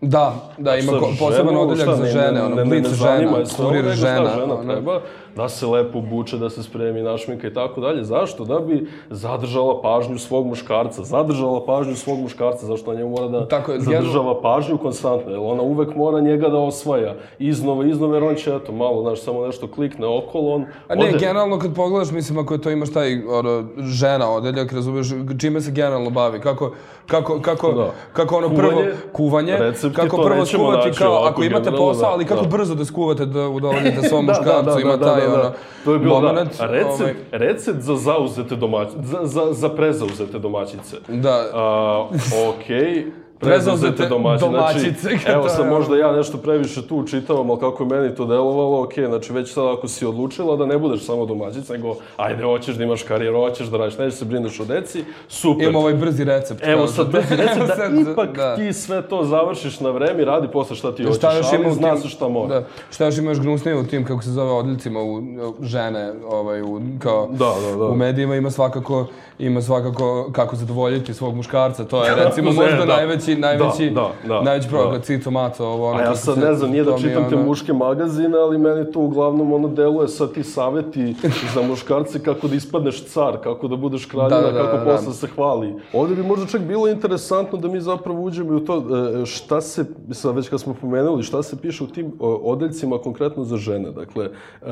Da, 0.00 0.34
da, 0.58 0.76
ima 0.76 0.92
poseban 1.18 1.56
odeljak 1.56 1.96
za 1.96 2.06
žene, 2.06 2.42
ono, 2.42 2.64
blic 2.64 2.88
žena, 2.88 3.32
kurir 3.56 3.84
žena. 3.84 4.30
Šta 4.30 4.40
žena 4.40 4.62
treba, 4.62 5.00
da 5.36 5.48
se 5.48 5.66
lepo 5.66 5.98
obuče, 5.98 6.38
da 6.38 6.50
se 6.50 6.62
spremi 6.62 7.02
našminka 7.02 7.46
i 7.46 7.54
tako 7.54 7.80
dalje. 7.80 8.04
Zašto? 8.04 8.44
Da 8.44 8.58
bi 8.60 8.86
zadržala 9.10 9.82
pažnju 9.82 10.18
svog 10.18 10.46
muškarca. 10.46 11.04
Zadržala 11.04 11.64
pažnju 11.66 11.96
svog 11.96 12.18
muškarca, 12.18 12.66
zašto 12.66 12.92
na 12.92 12.98
njemu 12.98 13.10
mora 13.10 13.28
da 13.28 13.48
tako 13.48 13.72
je, 13.72 13.80
zadržava 13.80 14.40
pažnju 14.42 14.78
konstantno, 14.78 15.30
jer 15.30 15.40
ona 15.42 15.62
uvek 15.62 15.94
mora 15.94 16.20
njega 16.20 16.48
da 16.48 16.58
osvaja. 16.58 17.14
Iznova, 17.38 17.84
iznova, 17.86 18.14
jer 18.14 18.24
on 18.24 18.34
će, 18.34 18.54
eto, 18.54 18.72
malo, 18.72 19.02
znaš, 19.02 19.20
samo 19.20 19.46
nešto 19.46 19.68
klikne 19.68 20.06
okolo, 20.06 20.54
on... 20.54 20.66
A 20.88 20.94
ne, 20.94 21.08
ode... 21.08 21.18
generalno 21.18 21.58
kad 21.58 21.74
pogledaš, 21.74 22.10
mislim, 22.10 22.38
ako 22.38 22.54
je 22.54 22.62
to 22.62 22.70
imaš 22.70 22.92
taj, 22.92 23.26
ono, 23.28 23.64
žena 23.78 24.30
odeljak, 24.30 24.72
razumeš, 24.72 25.08
čime 25.40 25.60
se 25.60 25.70
generalno 25.70 26.10
bavi, 26.10 26.40
kako, 26.40 26.72
kako, 27.06 27.40
kako, 27.40 27.72
da. 27.72 27.90
kako 28.12 28.36
ono 28.36 28.48
kuvanje, 28.48 28.68
prvo, 28.68 28.82
kuvanje, 29.12 29.58
kako 29.96 30.16
prvo 30.16 30.46
skuvati, 30.46 30.90
kao, 30.98 31.24
ako 31.24 31.42
imate 31.42 31.70
posao, 31.70 32.10
ali 32.12 32.24
kako 32.24 32.42
da. 32.42 32.48
brzo 32.48 32.74
da 32.74 32.84
skuvate 32.84 33.26
da 33.26 33.48
udovoljite 33.48 34.02
svom 34.08 34.26
da, 34.26 34.32
muškarcu, 34.32 34.64
da, 34.64 34.74
da, 34.74 34.80
ima 34.80 34.96
da, 34.96 35.04
taj, 35.04 35.21
da, 35.26 35.36
da, 35.36 35.40
ono, 35.40 35.52
to 35.84 35.92
je 35.92 35.98
bilo, 35.98 36.20
moment, 36.20 36.58
da, 36.58 36.66
recept, 36.66 37.00
ovaj... 37.00 37.14
recept 37.30 37.80
za 37.80 37.96
zauzete 37.96 38.56
domaćice, 38.56 38.98
za, 39.02 39.18
za, 39.22 39.52
za 39.52 39.68
prezauzete 39.68 40.38
domaćice. 40.38 40.96
Da. 41.08 41.50
A, 41.54 42.08
okej, 42.48 42.76
okay 42.78 43.21
prezauzete 43.42 44.06
domaći. 44.06 44.44
domaćice. 44.44 45.08
Znači, 45.08 45.24
evo 45.26 45.48
sam 45.48 45.68
možda 45.68 45.96
ja 45.96 46.12
nešto 46.12 46.38
previše 46.38 46.86
tu 46.86 47.04
čitavam, 47.06 47.50
ali 47.50 47.60
kako 47.60 47.82
je 47.82 47.88
meni 47.88 48.14
to 48.14 48.26
delovalo, 48.26 48.82
ok, 48.82 48.94
znači 49.06 49.32
već 49.32 49.52
sad 49.52 49.64
ako 49.66 49.88
si 49.88 50.06
odlučila 50.06 50.56
da 50.56 50.66
ne 50.66 50.78
budeš 50.78 51.04
samo 51.04 51.26
domaćica, 51.26 51.72
nego 51.72 51.96
ajde, 52.16 52.42
hoćeš 52.44 52.76
da 52.76 52.84
imaš 52.84 53.02
karijeru, 53.02 53.38
hoćeš 53.38 53.66
da 53.66 53.76
radiš, 53.76 53.98
nećeš 53.98 54.18
se 54.18 54.24
brineš 54.24 54.60
o 54.60 54.64
deci, 54.64 55.04
super. 55.28 55.62
Imamo 55.62 55.78
ovaj 55.78 55.94
brzi 55.94 56.24
recept. 56.24 56.60
Evo 56.64 56.86
sad 56.86 57.06
brzi 57.06 57.36
recept 57.36 57.66
da 57.66 58.10
ipak 58.10 58.36
da. 58.36 58.56
ti 58.56 58.72
sve 58.72 59.02
to 59.02 59.24
završiš 59.24 59.80
na 59.80 59.90
vreme 59.90 60.22
i 60.22 60.24
radi 60.24 60.48
posle 60.52 60.76
šta 60.76 60.94
ti 60.94 61.04
hoćeš, 61.04 61.18
šta 61.18 61.36
još 61.36 61.46
ali 61.52 61.74
zna 61.74 61.96
se 61.96 62.08
šta 62.08 62.28
mora. 62.28 62.60
Da. 62.60 62.66
Šta 62.90 63.04
još 63.04 63.18
imaš 63.18 63.38
gnusnije 63.38 63.78
u 63.78 63.86
tim, 63.86 64.04
kako 64.04 64.22
se 64.22 64.30
zove, 64.30 64.50
odljicima 64.50 65.00
u 65.02 65.22
žene, 65.62 66.12
ovaj, 66.28 66.62
u, 66.62 66.80
kao, 66.98 67.28
da, 67.30 67.52
da, 67.70 67.76
da. 67.76 67.84
u 67.84 67.94
medijima 67.94 68.36
ima 68.36 68.50
svakako, 68.50 69.06
ima 69.38 69.62
svakako 69.62 70.30
kako 70.32 70.56
zadovoljiti 70.56 71.14
svog 71.14 71.34
muškarca, 71.34 71.84
to 71.84 72.04
je 72.04 72.14
recimo 72.14 72.52
možda 72.62 72.76
da. 72.76 72.84
najveći 72.84 73.31
najveći, 73.36 73.64
najveći, 73.64 73.90
da, 73.90 74.12
da, 74.28 74.34
da, 74.34 74.42
najveći 74.42 74.68
problem, 74.68 74.92
da. 74.92 75.00
Cico 75.00 75.30
Maco, 75.30 75.66
ovo 75.66 75.90
ono. 75.90 75.98
A 75.98 76.02
ja 76.02 76.16
sad 76.16 76.38
ne 76.38 76.54
znam, 76.54 76.70
nije 76.70 76.84
da 76.84 76.98
čitam 76.98 77.30
te 77.30 77.36
muške 77.36 77.72
magazine, 77.72 78.38
ali 78.38 78.58
meni 78.58 78.92
to 78.92 79.00
uglavnom 79.00 79.52
ono 79.52 79.68
deluje 79.68 80.08
sa 80.08 80.26
ti 80.26 80.44
saveti 80.44 81.14
za 81.54 81.62
muškarce 81.62 82.22
kako 82.22 82.48
da 82.48 82.54
ispadneš 82.54 83.04
car, 83.04 83.36
kako 83.42 83.68
da 83.68 83.76
budeš 83.76 84.06
kraljina, 84.06 84.40
da, 84.40 84.52
da, 84.52 84.62
kako 84.62 84.76
da, 84.76 84.84
da, 84.84 84.90
posle 84.90 85.12
se 85.12 85.26
hvali. 85.26 85.74
Ovde 85.92 86.14
bi 86.14 86.22
možda 86.22 86.46
čak 86.46 86.60
bilo 86.60 86.88
interesantno 86.88 87.58
da 87.58 87.68
mi 87.68 87.80
zapravo 87.80 88.22
uđemo 88.22 88.56
u 88.56 88.60
to 88.60 88.76
e, 89.22 89.26
šta 89.26 89.60
se, 89.60 89.84
sad 90.10 90.36
već 90.36 90.48
kad 90.48 90.60
smo 90.60 90.74
pomenuli, 90.80 91.22
šta 91.22 91.42
se 91.42 91.56
piše 91.56 91.84
u 91.84 91.86
tim 91.86 92.12
odeljcima 92.20 92.98
konkretno 92.98 93.44
za 93.44 93.56
žene. 93.56 93.90
Dakle, 93.90 94.24
e, 94.24 94.68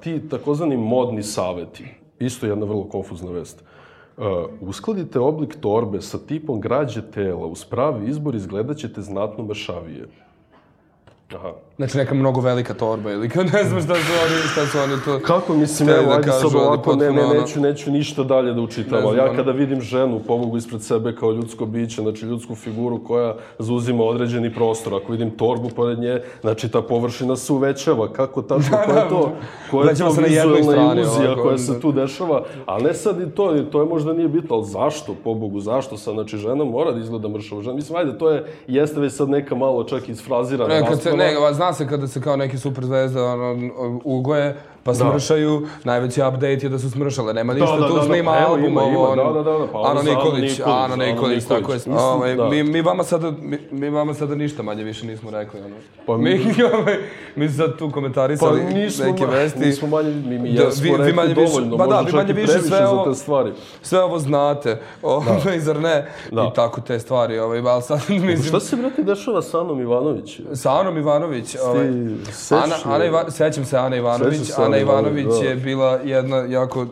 ti 0.00 0.28
takozvani 0.28 0.76
modni 0.76 1.22
saveti, 1.22 1.84
isto 2.18 2.46
jedna 2.46 2.66
vrlo 2.66 2.84
konfuzna 2.84 3.30
vest. 3.30 3.60
Uh, 3.60 3.79
uskladite 4.60 5.20
oblik 5.20 5.56
torbe 5.60 6.00
sa 6.00 6.18
tipom 6.18 6.60
građe 6.60 7.02
tela, 7.10 7.46
uz 7.46 7.64
pravi 7.64 8.08
izbor 8.10 8.34
izgledat 8.34 8.76
ćete 8.76 9.02
znatno 9.02 9.44
mršavije. 9.44 10.08
Aha. 11.34 11.52
Znači 11.76 11.98
neka 11.98 12.14
mnogo 12.14 12.40
velika 12.40 12.74
torba 12.74 13.12
ili 13.12 13.28
kao 13.28 13.44
ne 13.44 13.64
znam 13.64 13.82
šta 13.82 13.94
su 13.94 14.12
oni, 14.24 14.48
šta 14.52 14.66
su 14.66 14.78
oni 14.78 14.94
to... 15.04 15.26
Kako 15.26 15.54
mislim, 15.54 15.88
evo, 15.88 16.06
da 16.06 16.14
ajde 16.14 16.32
sad 16.32 16.54
ovako, 16.54 16.96
ne, 16.96 17.12
ne, 17.12 17.28
neću, 17.28 17.60
neću 17.60 17.90
ništa 17.90 18.22
dalje 18.22 18.52
da 18.52 18.60
ali 18.96 19.18
ja 19.18 19.24
ono- 19.24 19.36
kada 19.36 19.52
vidim 19.52 19.80
ženu, 19.80 20.20
pobogu 20.26 20.56
ispred 20.56 20.82
sebe 20.82 21.14
kao 21.16 21.32
ljudsko 21.32 21.66
biće, 21.66 22.02
znači 22.02 22.26
ljudsku 22.26 22.54
figuru 22.54 23.04
koja 23.04 23.34
zauzima 23.58 24.04
određeni 24.04 24.54
prostor, 24.54 24.94
ako 24.94 25.12
vidim 25.12 25.30
torbu 25.30 25.68
pored 25.68 25.98
nje, 25.98 26.22
znači 26.40 26.68
ta 26.68 26.82
površina 26.82 27.36
se 27.36 27.52
uvećava, 27.52 28.12
kako 28.12 28.42
tačno, 28.42 28.78
koja 28.86 29.02
je 29.02 29.08
to, 29.08 29.32
koja 29.70 29.90
je 29.90 29.96
to 29.96 30.10
vizualna 30.26 30.94
iluzija 30.94 31.34
koja 31.34 31.48
onda. 31.48 31.58
se 31.58 31.80
tu 31.80 31.92
dešava, 31.92 32.42
ali 32.66 32.84
ne 32.84 32.94
sad 32.94 33.20
i 33.20 33.30
to, 33.30 33.58
to 33.72 33.80
je 33.80 33.86
možda 33.86 34.12
nije 34.12 34.28
bitno, 34.28 34.56
ali 34.56 34.64
zašto, 34.66 35.14
pobogu, 35.24 35.60
zašto 35.60 35.96
sad, 35.96 36.14
znači 36.14 36.36
žena 36.36 36.64
mora 36.64 36.92
da 36.92 37.00
izgleda 37.00 37.28
mršavo, 37.28 37.62
žena, 37.62 37.74
mislim, 37.74 37.98
ajde, 37.98 38.18
to 38.18 38.30
je, 38.30 38.44
jeste 38.66 39.00
već 39.00 39.12
sad 39.12 39.28
neka 39.28 39.54
malo 39.54 39.84
čak 39.84 40.08
isfrazirana 40.08 40.74
rasprava. 40.90 41.19
Ne, 41.24 41.54
zna 41.54 41.72
se 41.72 41.88
kada 41.88 42.08
se 42.08 42.20
kao 42.20 42.36
neki 42.36 42.58
super 42.58 42.84
zvezda 42.84 43.24
ono, 43.24 43.70
ugoje, 44.04 44.56
pa 44.84 44.94
smršaju, 44.94 45.66
najveći 45.84 46.22
update 46.22 46.46
je 46.56 46.68
da 46.68 46.78
su 46.78 46.90
smršale. 46.90 47.34
Nema 47.34 47.54
ništa, 47.54 47.76
da, 47.76 47.86
tu 47.88 47.94
da, 47.94 47.98
da, 47.98 48.04
snima 48.04 48.36
evo, 48.38 48.46
album, 48.46 48.64
ima, 48.64 48.82
ima, 48.82 48.98
ovo, 48.98 49.16
da, 49.16 49.22
ono, 49.22 49.32
da, 49.34 49.50
da, 49.50 49.66
pa 49.72 49.80
Ana 49.80 50.02
za 50.02 50.10
Nikolić, 50.10 50.60
Ana 50.66 50.96
Nikolić, 50.96 51.44
tako 51.44 51.72
je. 51.72 51.78
Ovaj, 51.90 52.34
da. 52.34 52.44
mi, 52.44 52.62
mi 52.62 52.82
vama 52.82 53.04
sada, 53.04 53.32
mi, 53.32 53.58
mi 53.70 53.90
vama 53.90 54.14
sada 54.14 54.34
ništa 54.34 54.62
manje 54.62 54.84
više 54.84 55.06
nismo 55.06 55.30
rekli, 55.30 55.60
ono. 55.60 55.76
Pa 56.06 56.16
mi, 56.16 56.22
mi- 56.30 56.62
ovaj, 56.74 56.96
mi 57.36 57.48
sad 57.48 57.78
tu 57.78 57.88
Pa 57.88 57.94
komentarisali 57.94 58.64
nismo, 58.64 59.04
neke 59.04 59.26
vesti. 59.26 59.58
nismo 59.60 59.88
manje, 59.88 60.10
mi, 60.10 60.38
mi 60.38 60.52
Da, 60.52 60.62
jesmo 60.62 60.82
vi- 60.96 61.02
vi 61.02 61.12
manje 61.12 61.34
više- 61.34 61.46
dovoljno, 61.46 61.76
pa 61.76 61.86
da, 61.86 62.00
vi 62.00 62.12
manje 62.12 62.32
više 62.32 62.52
sve 62.52 62.60
za 62.70 62.90
ovo- 62.90 63.04
te 63.04 63.14
stvari. 63.14 63.52
Sve 63.82 64.00
ovo 64.00 64.18
znate, 64.18 64.80
ovaj, 65.02 65.60
zar 65.60 65.76
ne? 65.76 66.06
Da. 66.32 66.42
I 66.42 66.54
tako 66.54 66.80
te 66.80 66.98
stvari, 66.98 67.38
ovaj, 67.38 67.60
ali 67.60 67.82
sad 67.82 68.00
mislim... 68.08 68.42
Šta 68.42 68.60
se, 68.60 68.76
brate, 68.76 69.02
dešava 69.02 69.42
sa 69.42 69.60
Anom 69.60 69.80
Ivanović? 69.80 70.40
Sa 70.54 70.80
Anom 70.80 70.98
Ivanović, 70.98 71.56
ovaj, 71.58 71.86
Ana? 72.52 72.74
Ana 72.86 73.04
Iva, 73.04 73.30
sećam 73.30 73.64
se 73.64 73.78
Ana 73.78 73.96
Ivanović. 73.96 74.38
Sećam 74.72 74.86
se 74.86 74.92
Ana 74.92 74.98
Ane 74.98 75.10
Ivanović 75.10 75.24
Ivanović, 75.24 75.42
da. 75.42 75.48
je 75.48 75.56
bila 75.56 76.00
jedna 76.04 76.36
jako 76.36 76.86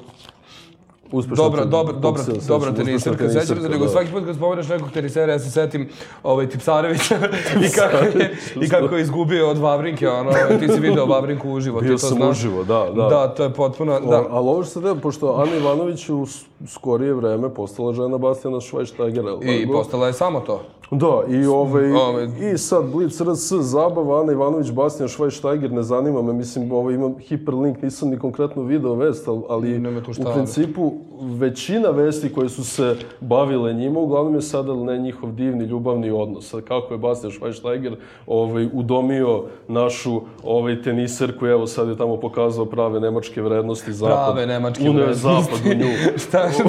Dobra, 1.12 1.18
uspešna 1.18 2.24
se 2.24 2.48
dobra 2.48 2.70
sećam, 2.70 2.84
teniserka. 2.84 3.28
Sećam 3.28 3.60
se, 3.60 3.68
nego 3.68 3.84
da. 3.84 3.90
svaki 3.90 4.12
put 4.12 4.24
kad 4.24 4.36
spomeneš 4.36 4.68
nekog 4.68 4.90
tenisera, 4.90 5.32
ja 5.32 5.38
se 5.38 5.50
setim 5.50 5.88
ovaj, 6.22 6.48
Tipsarevića 6.48 7.14
i 7.66 7.68
kako 7.70 8.18
je, 8.18 8.36
i 8.60 8.68
kako 8.68 8.96
je 8.96 9.02
izgubio 9.02 9.50
od 9.50 9.58
Vavrinke, 9.58 10.08
ono, 10.08 10.30
ti 10.60 10.68
si 10.68 10.80
video 10.80 11.06
Vavrinku 11.06 11.50
uživo, 11.50 11.80
ti 11.80 11.86
Bio 11.86 11.94
to 11.94 11.98
sam 11.98 12.16
znaš. 12.16 12.30
uživo, 12.38 12.64
da, 12.64 12.86
da. 12.96 13.08
Da, 13.08 13.34
to 13.34 13.42
je 13.42 13.52
potpuno, 13.52 13.92
O, 13.94 14.00
da. 14.00 14.24
ali 14.30 14.48
ovo 14.48 14.64
što 14.64 14.80
sad, 14.80 15.00
pošto 15.02 15.32
Ana 15.32 15.56
Ivanović 15.56 16.08
u 16.08 16.26
skorije 16.66 17.14
vreme 17.14 17.54
postala 17.54 17.92
žena 17.92 18.18
Schweistegera, 18.60 19.28
jel 19.42 19.60
I 19.62 19.66
postala 19.72 20.06
je 20.06 20.12
samo 20.12 20.40
to. 20.40 20.60
Da, 20.90 21.22
i, 21.28 21.46
ovaj, 21.46 21.92
Ovaj- 21.92 22.28
i 22.54 22.58
sad 22.58 22.84
Blitz 22.92 23.20
RS, 23.20 23.52
zabava, 23.52 24.20
Ana 24.22 24.32
Ivanović, 24.32 24.70
Bastian 24.70 25.08
Schweinsteiger, 25.08 25.72
ne 25.72 25.82
zanima 25.82 26.22
me, 26.22 26.32
mislim, 26.32 26.72
ovaj, 26.72 26.94
imam 26.94 27.14
hiperlink, 27.18 27.82
nisam 27.82 28.08
ni 28.10 28.18
konkretno 28.18 28.62
video 28.62 28.94
vest, 28.94 29.28
ali, 29.28 29.42
ali 29.48 29.78
u 30.20 30.32
principu 30.34 30.92
većina 31.20 31.90
vesti 31.90 32.32
koje 32.32 32.48
su 32.48 32.64
se 32.64 32.96
bavile 33.20 33.74
njima, 33.74 34.00
uglavnom 34.00 34.34
je 34.34 34.42
sada 34.42 34.74
ne 34.74 34.98
njihov 34.98 35.32
divni 35.32 35.64
ljubavni 35.64 36.10
odnos. 36.10 36.48
Sad, 36.50 36.64
kako 36.64 36.94
je 36.94 36.98
Bastian 36.98 37.32
Schweinsteiger 37.32 37.96
ovaj, 38.26 38.68
udomio 38.72 39.44
našu 39.68 40.20
ovaj, 40.42 40.82
teniserku, 40.82 41.46
evo 41.46 41.66
sad 41.66 41.88
je 41.88 41.96
tamo 41.96 42.16
pokazao 42.16 42.64
prave 42.64 43.00
nemačke 43.00 43.42
vrednosti, 43.42 43.92
zapad. 43.92 44.32
Prave 44.32 44.46
nemačke 44.46 44.90
Uneo 44.90 44.92
vrednosti. 44.92 45.22
zapad 45.22 45.72
u 45.72 45.74
nju. 45.74 45.86
Šta, 46.28 46.50
šta, 46.50 46.68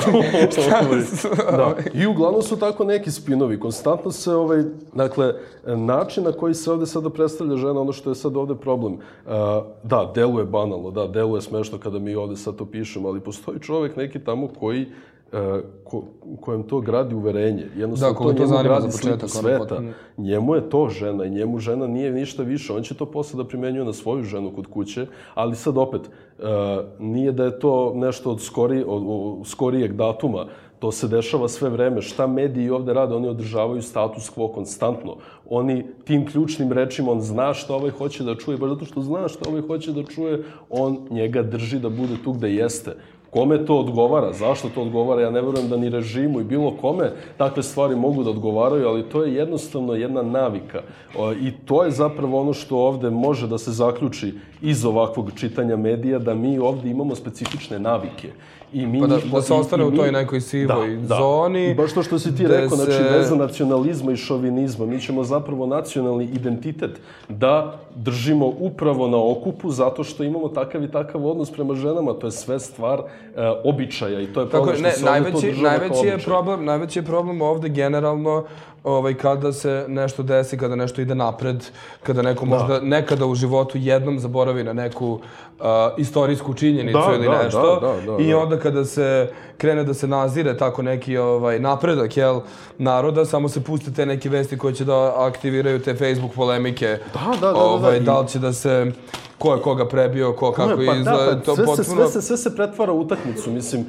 su- 1.15 1.27
da. 1.51 1.75
I 1.93 2.05
uglavnom 2.05 2.41
su 2.41 2.59
tako 2.59 2.83
neki 2.83 3.11
spinovi. 3.11 3.59
Konstantno 3.59 4.11
se, 4.11 4.33
ovaj, 4.33 4.63
dakle, 4.93 5.33
način 5.65 6.23
na 6.23 6.31
koji 6.31 6.53
se 6.53 6.71
ovde 6.71 6.85
sada 6.85 7.09
predstavlja 7.09 7.57
žena, 7.57 7.81
ono 7.81 7.91
što 7.91 8.09
je 8.09 8.15
sad 8.15 8.37
ovde 8.37 8.55
problem. 8.55 8.93
Uh, 8.93 9.31
da, 9.83 10.11
deluje 10.15 10.45
banalno, 10.45 10.91
da, 10.91 11.07
deluje 11.07 11.41
smešno 11.41 11.77
kada 11.77 11.99
mi 11.99 12.15
ovde 12.15 12.35
sad 12.35 12.55
to 12.55 12.65
pišemo, 12.65 13.07
ali 13.07 13.19
postoji 13.19 13.59
čovek 13.59 13.95
neki 13.95 14.18
tamo 14.23 14.47
koji 14.59 14.85
uh, 15.31 15.39
ko, 15.83 16.03
kojem 16.41 16.63
to 16.63 16.79
gradi 16.79 17.15
uverenje. 17.15 17.65
Jednostavno, 17.77 18.13
Da, 18.13 18.17
koga 18.17 18.33
to 18.33 18.45
njemu 18.45 18.63
gradi 18.63 18.91
za 18.91 18.97
sliku 18.97 19.27
sveta. 19.27 19.57
potpuno. 19.59 19.91
Njemu 20.17 20.55
je 20.55 20.69
to 20.69 20.89
žena 20.89 21.25
i 21.25 21.29
njemu 21.29 21.59
žena 21.59 21.87
nije 21.87 22.11
ništa 22.11 22.43
više. 22.43 22.73
On 22.73 22.83
će 22.83 22.95
to 22.95 23.05
posle 23.05 23.43
da 23.43 23.47
primenjuje 23.47 23.85
na 23.85 23.93
svoju 23.93 24.23
ženu 24.23 24.51
kod 24.55 24.67
kuće, 24.67 25.05
ali 25.33 25.55
sad 25.55 25.77
opet, 25.77 26.01
uh, 26.01 26.45
nije 26.99 27.31
da 27.31 27.43
je 27.43 27.59
to 27.59 27.93
nešto 27.95 28.31
od, 28.31 28.41
skori, 28.41 28.83
od, 28.87 29.03
od 29.07 29.47
skorijeg 29.47 29.93
datuma, 29.93 30.45
to 30.79 30.91
se 30.91 31.07
dešava 31.07 31.47
sve 31.47 31.69
vreme. 31.69 32.01
Šta 32.01 32.27
mediji 32.27 32.69
ovde 32.69 32.93
rade? 32.93 33.15
Oni 33.15 33.27
održavaju 33.27 33.81
status 33.81 34.31
quo 34.35 34.53
konstantno. 34.53 35.15
Oni 35.49 35.85
tim 36.03 36.25
ključnim 36.25 36.71
rečima, 36.71 37.11
on 37.11 37.21
zna 37.21 37.53
šta 37.53 37.75
ovaj 37.75 37.91
hoće 37.91 38.23
da 38.23 38.35
čuje, 38.35 38.57
baš 38.57 38.69
zato 38.69 38.85
što 38.85 39.01
zna 39.01 39.27
šta 39.27 39.49
ovaj 39.49 39.61
hoće 39.61 39.91
da 39.91 40.03
čuje, 40.03 40.43
on 40.69 40.97
njega 41.09 41.43
drži 41.43 41.79
da 41.79 41.89
bude 41.89 42.15
tu 42.23 42.33
gde 42.33 42.53
jeste. 42.53 42.95
Kome 43.29 43.65
to 43.65 43.77
odgovara? 43.77 44.33
Zašto 44.33 44.69
to 44.69 44.81
odgovara? 44.81 45.21
Ja 45.21 45.31
ne 45.31 45.41
verujem 45.41 45.69
da 45.69 45.77
ni 45.77 45.89
režimu 45.89 46.39
i 46.39 46.43
bilo 46.43 46.71
kome 46.81 47.11
takve 47.37 47.63
stvari 47.63 47.95
mogu 47.95 48.23
da 48.23 48.29
odgovaraju, 48.29 48.87
ali 48.87 49.09
to 49.09 49.23
je 49.23 49.35
jednostavno 49.35 49.93
jedna 49.93 50.21
navika. 50.21 50.81
I 51.41 51.51
to 51.65 51.83
je 51.83 51.91
zapravo 51.91 52.41
ono 52.41 52.53
što 52.53 52.77
ovde 52.77 53.09
može 53.09 53.47
da 53.47 53.57
se 53.57 53.71
zaključi 53.71 54.33
iz 54.61 54.85
ovakvog 54.85 55.31
čitanja 55.35 55.77
medija, 55.77 56.19
da 56.19 56.33
mi 56.33 56.59
ovde 56.59 56.89
imamo 56.89 57.15
specifične 57.15 57.79
navike. 57.79 58.29
I 58.73 58.85
mi 58.85 58.99
Pa 58.99 59.07
da, 59.07 59.17
da 59.31 59.41
se 59.41 59.53
ostane 59.53 59.85
u 59.85 59.91
toj 59.91 60.11
nekoj 60.11 60.41
sivoj 60.41 60.89
da, 60.89 61.07
da. 61.07 61.15
zoni. 61.15 61.69
I 61.69 61.73
baš 61.73 61.93
to 61.93 62.03
što 62.03 62.19
si 62.19 62.35
ti 62.35 62.47
rekao, 62.47 62.77
znači 62.77 62.91
se- 62.91 63.03
veza 63.03 63.35
nacionalizma 63.35 64.11
i 64.11 64.17
šovinizma. 64.17 64.85
Mi 64.85 64.99
ćemo 65.01 65.23
zapravo 65.23 65.65
nacionalni 65.65 66.23
identitet 66.25 66.91
da 67.29 67.79
držimo 67.95 68.53
upravo 68.59 69.07
na 69.07 69.17
okupu 69.23 69.71
zato 69.71 70.03
što 70.03 70.23
imamo 70.23 70.47
takav 70.47 70.83
i 70.83 70.91
takav 70.91 71.25
odnos 71.25 71.51
prema 71.51 71.75
ženama. 71.75 72.13
To 72.13 72.27
je 72.27 72.31
sve 72.31 72.59
stvar 72.59 72.99
e, 72.99 73.03
običaja 73.63 74.21
i 74.21 74.27
to 74.27 74.41
je 74.41 74.49
Tako 74.49 74.63
problem 74.63 74.85
je, 74.85 74.91
što 74.91 75.05
ne, 75.05 75.13
se 75.13 75.19
ovde 75.19 75.31
to 75.31 75.39
najveći, 75.41 75.61
najveći 75.61 76.07
je 76.07 76.17
problem, 76.17 76.65
najveći 76.65 76.99
je 76.99 77.03
problem 77.03 77.41
ovde 77.41 77.69
generalno 77.69 78.43
ovaj, 78.83 79.13
kada 79.13 79.53
se 79.53 79.85
nešto 79.87 80.23
desi, 80.23 80.57
kada 80.57 80.75
nešto 80.75 81.01
ide 81.01 81.15
napred, 81.15 81.65
kada 82.03 82.21
neko 82.21 82.45
možda 82.45 82.79
nekada 82.79 83.25
u 83.25 83.35
životu 83.35 83.77
jednom 83.77 84.19
zaboravi 84.19 84.63
na 84.63 84.73
neku 84.73 85.07
uh, 85.09 85.19
istorijsku 85.97 86.53
činjenicu 86.53 86.99
Da, 86.99 87.15
ili 87.15 87.27
da, 87.27 87.43
nešto. 87.43 87.79
da, 87.79 87.87
da, 87.87 88.13
da, 88.13 88.23
I 88.23 88.29
da. 88.29 88.37
onda 88.37 88.57
kada 88.57 88.85
se 88.85 89.29
krene 89.57 89.83
da 89.83 89.93
se 89.93 90.07
nazire 90.07 90.57
tako 90.57 90.81
neki 90.81 91.17
ovaj, 91.17 91.59
napredak 91.59 92.17
jel, 92.17 92.41
naroda, 92.77 93.25
samo 93.25 93.49
se 93.49 93.63
puste 93.63 93.93
te 93.93 94.05
neke 94.05 94.29
vesti 94.29 94.57
koje 94.57 94.73
će 94.73 94.85
da 94.85 95.13
aktiviraju 95.17 95.79
te 95.79 95.95
Facebook 95.95 96.33
polemike. 96.33 96.97
Da, 97.13 97.19
da, 97.31 97.47
da, 97.47 97.53
da, 97.53 97.59
Ovaj, 97.59 97.97
i- 97.97 97.99
da 97.99 98.19
li 98.19 98.27
će 98.27 98.39
da 98.39 98.53
se 98.53 98.91
ko 99.39 99.53
je 99.53 99.61
koga 99.61 99.87
prebio, 99.87 100.33
ko 100.33 100.51
kako 100.51 100.69
Ne, 100.69 100.85
pa 100.85 100.95
izgleda, 100.95 101.25
da, 101.25 101.37
pa 101.37 101.43
to 101.45 101.55
sve, 101.55 101.65
potpuno... 101.65 101.85
se, 101.85 102.11
sve, 102.11 102.21
se, 102.21 102.21
sve 102.21 102.37
se 102.37 102.55
pretvara 102.55 102.93
u 102.93 102.99
utakmicu, 102.99 103.51
mislim, 103.51 103.85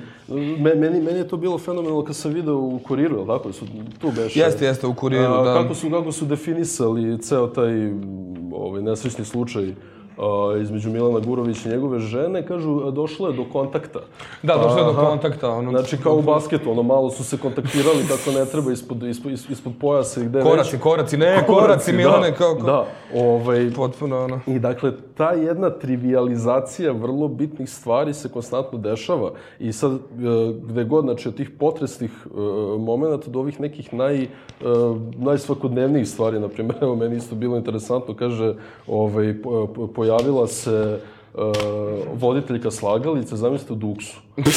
me, 0.58 0.74
meni, 0.74 1.00
meni 1.00 1.18
je 1.18 1.28
to 1.28 1.36
bilo 1.36 1.58
fenomenalno 1.58 2.04
kad 2.04 2.16
sam 2.16 2.32
video 2.32 2.56
u 2.56 2.80
kuriru, 2.86 3.16
jel 3.16 3.26
tako, 3.26 3.52
su 3.52 3.64
tu 4.00 4.10
beše. 4.16 4.40
Jeste, 4.40 4.64
jeste, 4.64 4.86
u 4.86 4.94
kuriru, 4.94 5.24
A, 5.24 5.44
da. 5.44 5.62
Kako 5.62 5.74
su, 5.74 5.90
kako 5.90 6.12
su 6.12 6.24
definisali 6.24 7.22
ceo 7.22 7.46
taj 7.46 7.72
ovaj, 8.52 8.82
nesrećni 8.82 9.24
slučaj 9.24 9.74
između 10.62 10.90
Milana 10.90 11.18
Gurovića 11.20 11.68
i 11.68 11.72
njegove 11.72 11.98
žene, 11.98 12.46
kažu, 12.46 12.90
došlo 12.90 13.28
je 13.28 13.36
do 13.36 13.44
kontakta. 13.52 13.98
Da, 14.42 14.54
došlo 14.56 14.78
je 14.78 14.84
do 14.84 15.00
kontakta. 15.00 15.50
Ono, 15.50 15.70
Znači, 15.70 15.96
kao 15.96 16.16
u 16.16 16.22
basketu, 16.22 16.70
ono, 16.70 16.82
malo 16.82 17.10
su 17.10 17.24
se 17.24 17.36
kontaktirali 17.38 18.04
kako 18.08 18.38
ne 18.38 18.44
treba 18.44 18.72
ispod, 18.72 19.02
ispod, 19.02 19.32
ispod 19.32 19.72
pojasa 19.80 20.20
i 20.20 20.24
gde 20.24 20.42
Koraci, 20.42 20.72
već. 20.72 20.82
koraci, 20.82 21.16
ne, 21.16 21.44
koraci, 21.46 21.92
Milane, 21.92 22.30
da, 22.30 22.36
kao, 22.36 22.54
kao. 22.54 22.66
Da, 22.66 22.86
ovaj, 23.20 23.70
Potpuno, 23.76 24.24
ono. 24.24 24.40
I 24.46 24.58
dakle, 24.58 24.92
ta 25.16 25.30
jedna 25.30 25.70
trivializacija 25.70 26.92
vrlo 26.92 27.28
bitnih 27.28 27.70
stvari 27.70 28.14
se 28.14 28.28
konstantno 28.28 28.78
dešava. 28.78 29.30
I 29.58 29.72
sad, 29.72 29.92
e, 29.92 29.98
gde 30.62 30.84
god, 30.84 31.04
znači, 31.04 31.28
od 31.28 31.36
tih 31.36 31.50
potresnih 31.50 32.10
e, 32.26 32.28
momenta 32.78 33.30
do 33.30 33.38
ovih 33.38 33.60
nekih 33.60 33.94
naj, 33.94 34.22
e, 34.22 34.28
najsvakodnevnijih 35.16 36.08
stvari, 36.08 36.40
na 36.40 36.48
primjer, 36.48 36.76
evo, 36.80 36.96
meni 36.96 37.16
isto 37.16 37.34
bilo 37.34 37.56
interesantno, 37.56 38.14
kaže, 38.14 38.54
ovaj, 38.86 39.42
po- 39.42 39.66
po- 39.66 39.86
pojavila 40.10 40.46
se 40.46 40.98
e, 41.34 41.38
voditeljka 42.14 42.70
slagalice, 42.70 43.36
zamislite 43.36 43.72
u 43.72 43.76
Duksu. 43.76 44.20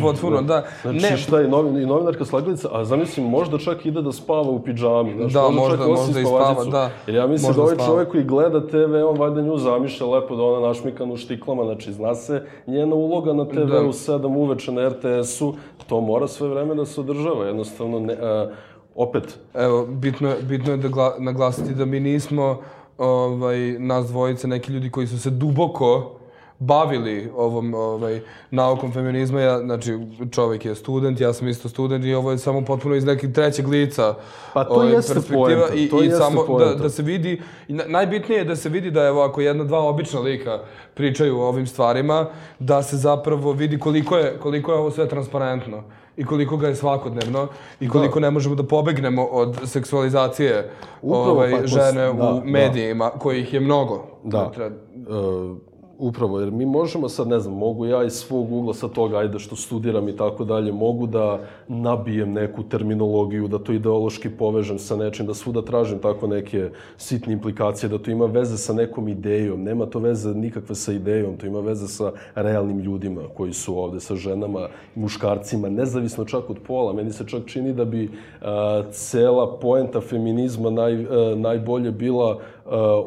Potpuno, 0.00 0.42
da. 0.42 0.64
Znači, 0.82 0.98
Ne, 1.00 1.16
šta 1.16 1.40
je 1.40 1.48
novin, 1.48 1.76
i 1.76 1.86
novinarka 1.86 2.24
slagalica, 2.24 2.68
a 2.72 2.84
zamislim, 2.84 3.26
možda 3.26 3.58
čak 3.58 3.86
ide 3.86 4.02
da 4.02 4.12
spava 4.12 4.40
u 4.42 4.58
pidžami. 4.60 5.14
Znaš, 5.14 5.32
Da, 5.32 5.40
možda, 5.42 5.56
možda- 5.56 5.76
čak 5.76 5.86
možda 5.88 6.20
i 6.20 6.24
spava, 6.24 6.64
da. 6.64 6.90
Jer 7.06 7.16
ja 7.16 7.26
mislim 7.26 7.48
Možda 7.48 7.56
da 7.56 7.62
ovaj 7.62 7.74
spava. 7.74 7.88
čovjek 7.88 8.10
koji 8.10 8.24
gleda 8.24 8.60
TV, 8.62 8.76
on 9.04 9.18
valjda 9.18 9.40
nju 9.42 9.58
zamišlja 9.58 10.06
lepo 10.06 10.36
da 10.36 10.42
ona 10.42 10.66
našmikana 10.68 11.12
u 11.12 11.16
štiklama, 11.16 11.64
znači 11.64 11.92
zna 11.92 12.14
se 12.14 12.42
njena 12.66 12.94
uloga 12.94 13.32
na 13.32 13.44
TV 13.46 13.58
Da. 13.62 13.80
u 13.80 13.88
7 13.88 14.26
uveče 14.28 14.72
na 14.72 14.88
RTS-u, 14.88 15.54
to 15.86 16.00
mora 16.00 16.28
sve 16.28 16.48
vreme 16.48 16.74
da 16.74 16.84
se 16.84 17.00
održava, 17.00 17.46
jednostavno 17.46 18.00
ne, 18.00 18.14
a, 18.14 18.50
opet, 18.94 19.38
evo, 19.54 19.86
bitno, 19.86 20.28
je- 20.28 20.42
bitno 20.42 20.70
je 20.70 20.76
da 20.78 20.88
gla, 20.88 21.14
naglasiti 21.18 21.74
da 21.74 21.84
mi 21.84 22.00
nismo 22.00 22.58
ovaj, 22.98 23.58
nas 23.78 24.06
dvojice, 24.06 24.48
neki 24.48 24.72
ljudi 24.72 24.90
koji 24.90 25.06
su 25.06 25.20
se 25.20 25.30
duboko 25.30 26.12
bavili 26.58 27.30
ovom 27.36 27.74
ovaj, 27.74 28.20
naukom 28.50 28.92
feminizma, 28.92 29.40
ja, 29.40 29.58
znači 29.58 29.98
čovjek 30.30 30.64
je 30.64 30.74
student, 30.74 31.20
ja 31.20 31.32
sam 31.32 31.48
isto 31.48 31.68
student 31.68 32.04
i 32.04 32.14
ovo 32.14 32.30
je 32.30 32.38
samo 32.38 32.64
potpuno 32.64 32.94
iz 32.94 33.04
nekih 33.04 33.32
trećeg 33.32 33.68
lica 33.68 34.14
Pa 34.54 34.64
to 34.64 34.74
ovaj, 34.74 34.92
jeste 34.92 35.14
perspektiva 35.14 35.66
poenta, 35.66 35.74
i, 35.74 35.88
to 35.88 36.02
i 36.02 36.06
jeste 36.06 36.18
samo 36.18 36.40
da, 36.40 36.46
poenta. 36.46 36.82
da 36.82 36.90
se 36.90 37.02
vidi, 37.02 37.42
najbitnije 37.68 38.38
je 38.38 38.44
da 38.44 38.56
se 38.56 38.68
vidi 38.68 38.90
da 38.90 39.06
evo 39.06 39.22
ako 39.22 39.40
jedna, 39.40 39.64
dva 39.64 39.80
obična 39.80 40.20
lika 40.20 40.60
pričaju 40.94 41.38
o 41.38 41.48
ovim 41.48 41.66
stvarima, 41.66 42.26
da 42.58 42.82
se 42.82 42.96
zapravo 42.96 43.52
vidi 43.52 43.78
koliko 43.78 44.16
je, 44.16 44.38
koliko 44.38 44.72
je 44.72 44.78
ovo 44.78 44.90
sve 44.90 45.08
transparentno 45.08 45.82
i 46.16 46.24
koliko 46.24 46.56
ga 46.56 46.68
je 46.68 46.74
svakodnevno 46.74 47.48
i 47.80 47.88
koliko 47.88 48.20
ne 48.20 48.30
možemo 48.30 48.54
da 48.54 48.62
pobegnemo 48.62 49.24
od 49.24 49.60
seksualizacije 49.64 50.70
Upravo, 51.02 51.30
ovaj, 51.30 51.50
pa 51.52 51.66
žene 51.66 52.02
da, 52.02 52.10
u 52.12 52.16
da. 52.16 52.40
medijima, 52.44 53.10
kojih 53.10 53.54
je 53.54 53.60
mnogo. 53.60 54.06
Da. 54.24 54.50
Treba- 54.50 54.76
E, 54.96 55.75
upravo, 55.98 56.40
jer 56.40 56.50
mi 56.50 56.66
možemo 56.66 57.08
sad, 57.08 57.28
ne 57.28 57.40
znam, 57.40 57.54
mogu 57.54 57.86
ja 57.86 58.04
iz 58.04 58.12
svog 58.12 58.52
ugla 58.52 58.74
sa 58.74 58.88
toga, 58.88 59.18
ajde 59.18 59.38
što 59.38 59.56
studiram 59.56 60.08
i 60.08 60.16
tako 60.16 60.44
dalje, 60.44 60.72
mogu 60.72 61.06
da 61.06 61.40
nabijem 61.68 62.32
neku 62.32 62.62
terminologiju, 62.62 63.48
da 63.48 63.58
to 63.58 63.72
ideološki 63.72 64.30
povežem 64.30 64.78
sa 64.78 64.96
nečim, 64.96 65.26
da 65.26 65.34
svuda 65.34 65.62
tražim 65.62 65.98
tako 65.98 66.26
neke 66.26 66.70
sitne 66.96 67.32
implikacije, 67.32 67.88
da 67.90 67.98
to 67.98 68.10
ima 68.10 68.26
veze 68.26 68.56
sa 68.56 68.72
nekom 68.72 69.08
idejom. 69.08 69.62
Nema 69.62 69.86
to 69.86 69.98
veze 69.98 70.34
nikakve 70.34 70.74
sa 70.74 70.92
idejom, 70.92 71.36
to 71.36 71.46
ima 71.46 71.60
veze 71.60 71.88
sa 71.88 72.12
realnim 72.34 72.78
ljudima 72.78 73.22
koji 73.36 73.52
su 73.52 73.78
ovde, 73.78 74.00
sa 74.00 74.14
ženama, 74.14 74.68
muškarcima, 74.94 75.68
nezavisno 75.68 76.24
čak 76.24 76.50
od 76.50 76.58
pola. 76.66 76.92
Meni 76.92 77.12
se 77.12 77.26
čak 77.26 77.46
čini 77.46 77.72
da 77.72 77.84
bi 77.84 78.10
a, 78.42 78.82
cela 78.90 79.58
poenta 79.58 80.00
feminizma 80.00 80.70
naj, 80.70 80.94
a, 80.94 81.34
najbolje 81.36 81.90
bila 81.90 82.38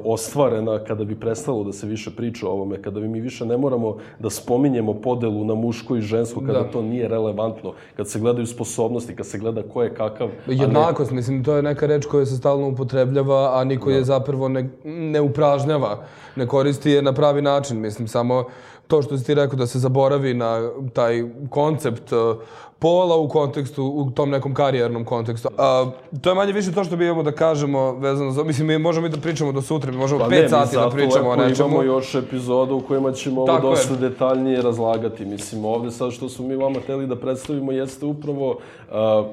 ostvarena 0.06 0.80
kada 0.88 1.04
bi 1.04 1.16
prestalo 1.16 1.64
da 1.64 1.74
se 1.74 1.88
više 1.88 2.12
priča 2.16 2.48
o 2.48 2.52
ovome, 2.52 2.82
kada 2.82 3.00
bi 3.00 3.08
mi 3.08 3.22
više 3.22 3.46
ne 3.46 3.58
moramo 3.58 3.98
da 4.20 4.30
spominjemo 4.30 4.94
podelu 4.94 5.46
na 5.46 5.56
muško 5.56 5.96
i 5.96 6.02
žensko, 6.02 6.40
kada 6.40 6.60
Da. 6.60 6.72
to 6.72 6.82
nije 6.82 7.08
relevantno, 7.08 7.74
kad 7.96 8.10
se 8.10 8.20
gledaju 8.20 8.48
sposobnosti, 8.48 9.16
kad 9.16 9.26
se 9.26 9.38
gleda 9.38 9.64
ko 9.64 9.84
je 9.84 9.94
kakav, 9.94 10.28
a 10.28 10.52
ne 10.52 10.56
Jednakost, 10.56 11.12
mislim, 11.12 11.44
to 11.44 11.56
je 11.56 11.62
neka 11.62 11.86
reč 11.88 12.06
koja 12.06 12.26
se 12.26 12.38
stalno 12.38 12.68
upotrebljava, 12.68 13.60
a 13.60 13.64
niko 13.64 13.90
je 13.90 14.04
zapravo 14.04 14.50
ne, 14.50 14.70
ne 14.84 15.22
upražnjava, 15.22 16.04
ne 16.36 16.48
koristi 16.48 16.92
je 16.92 17.02
na 17.02 17.14
pravi 17.14 17.42
način. 17.42 17.80
Mislim, 17.80 18.08
samo 18.08 18.46
to 18.90 19.02
što 19.02 19.18
si 19.18 19.26
ti 19.26 19.34
rekao 19.34 19.58
da 19.58 19.68
se 19.68 19.80
zaboravi 19.80 20.34
na 20.34 20.72
taj 20.94 21.24
koncept 21.50 22.12
uh, 22.12 22.38
pola 22.80 23.18
u 23.18 23.28
kontekstu, 23.28 23.84
u 23.84 24.12
tom 24.12 24.30
nekom 24.30 24.54
karijernom 24.54 25.06
kontekstu. 25.06 25.50
A, 25.58 25.92
to 26.22 26.30
je 26.30 26.36
manje 26.36 26.54
više 26.54 26.72
to 26.72 26.84
što 26.84 26.96
bi 26.96 27.06
imamo 27.06 27.24
da 27.24 27.32
kažemo 27.32 27.92
vezano 27.92 28.32
za... 28.32 28.44
Mislim, 28.44 28.68
mi 28.68 28.78
možemo 28.78 29.08
i 29.08 29.10
da 29.10 29.18
pričamo 29.18 29.52
do 29.52 29.62
sutra, 29.62 29.92
mi 29.92 29.98
možemo 29.98 30.20
Pa 30.20 30.30
pet 30.30 30.38
ne, 30.38 30.44
mi 30.44 30.50
sati 30.50 30.76
da 30.76 30.90
pričamo 30.90 31.30
o 31.30 31.36
nečemu. 31.36 31.70
Imamo 31.70 31.84
još 31.84 32.16
epizoda 32.16 32.74
u 32.74 32.82
kojima 32.82 33.12
ćemo 33.12 33.42
ovo 33.42 33.56
je. 33.56 33.62
dosta 33.62 33.96
detaljnije 33.96 34.62
razlagati. 34.62 35.26
Mislim, 35.26 35.66
ovde 35.66 35.92
sad 35.92 36.12
što 36.12 36.30
smo 36.30 36.48
mi 36.48 36.56
vama 36.56 36.80
hteli 36.80 37.08
da 37.08 37.16
predstavimo 37.16 37.72
jeste 37.72 38.06
upravo 38.06 38.50
uh, 38.50 39.26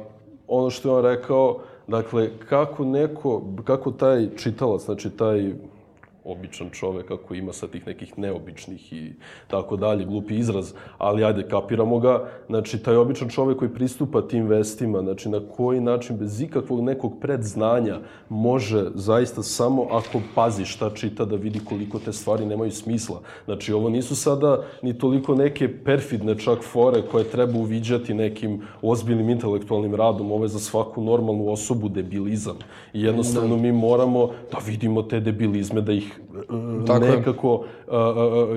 ono 0.49 0.71
što 0.71 0.89
je 0.89 0.95
on 0.95 1.05
rekao, 1.05 1.59
dakle, 1.87 2.31
kako 2.49 2.85
neko, 2.85 3.43
kako 3.65 3.91
taj 3.91 4.29
čitalac, 4.37 4.85
znači 4.85 5.11
taj 5.11 5.53
običan 6.27 6.71
čovek 6.71 7.11
ako 7.11 7.35
ima 7.35 7.53
sa 7.53 7.69
tih 7.69 7.87
nekih 7.87 8.19
neobičnih 8.19 8.93
i 8.93 9.13
tako 9.47 9.77
dalje, 9.77 10.05
glupi 10.05 10.37
izraz, 10.37 10.73
ali 10.99 11.25
ajde, 11.25 11.49
kapiramo 11.49 11.99
ga, 11.99 12.29
znači 12.47 12.79
taj 12.79 12.97
običan 12.97 13.29
čovek 13.29 13.59
koji 13.59 13.75
pristupa 13.75 14.23
tim 14.23 14.47
vestima, 14.47 15.01
znači 15.01 15.29
na 15.29 15.41
koji 15.57 15.81
način 15.81 16.17
bez 16.17 16.41
ikakvog 16.41 16.81
nekog 16.81 17.21
predznanja 17.21 18.01
može 18.29 18.85
zaista 18.95 19.43
samo 19.43 19.87
ako 19.91 20.21
pazi 20.35 20.65
šta 20.65 20.91
čita 20.91 21.25
da 21.25 21.37
vidi 21.37 21.61
koliko 21.65 21.99
te 21.99 22.13
stvari 22.13 22.47
nemaju 22.47 22.71
smisla. 22.71 23.21
Znači 23.45 23.73
ovo 23.73 23.89
nisu 23.89 24.17
sada 24.17 24.63
ni 24.83 24.99
toliko 24.99 25.35
neke 25.35 25.85
perfidne 25.85 26.39
čak 26.39 26.63
fore 26.63 27.03
koje 27.11 27.25
treba 27.25 27.59
uviđati 27.59 28.15
nekim 28.15 28.63
ozbiljnim 28.83 29.31
intelektualnim 29.31 29.95
radom, 29.95 30.33
ovo 30.33 30.45
je 30.45 30.49
za 30.49 30.59
svaku 30.59 31.03
normalnu 31.03 31.49
osobu 31.53 31.89
debilizam. 31.89 32.57
I 32.93 33.03
jednostavno 33.03 33.57
mi 33.57 33.73
moramo 33.73 34.31
da 34.53 34.59
vidimo 34.67 35.03
te 35.03 35.21
debilizme, 35.21 35.81
da 35.81 35.93
ih 35.93 36.16
Tako 36.87 37.05
je. 37.05 37.17
nekako, 37.17 37.55
uh, 37.55 37.95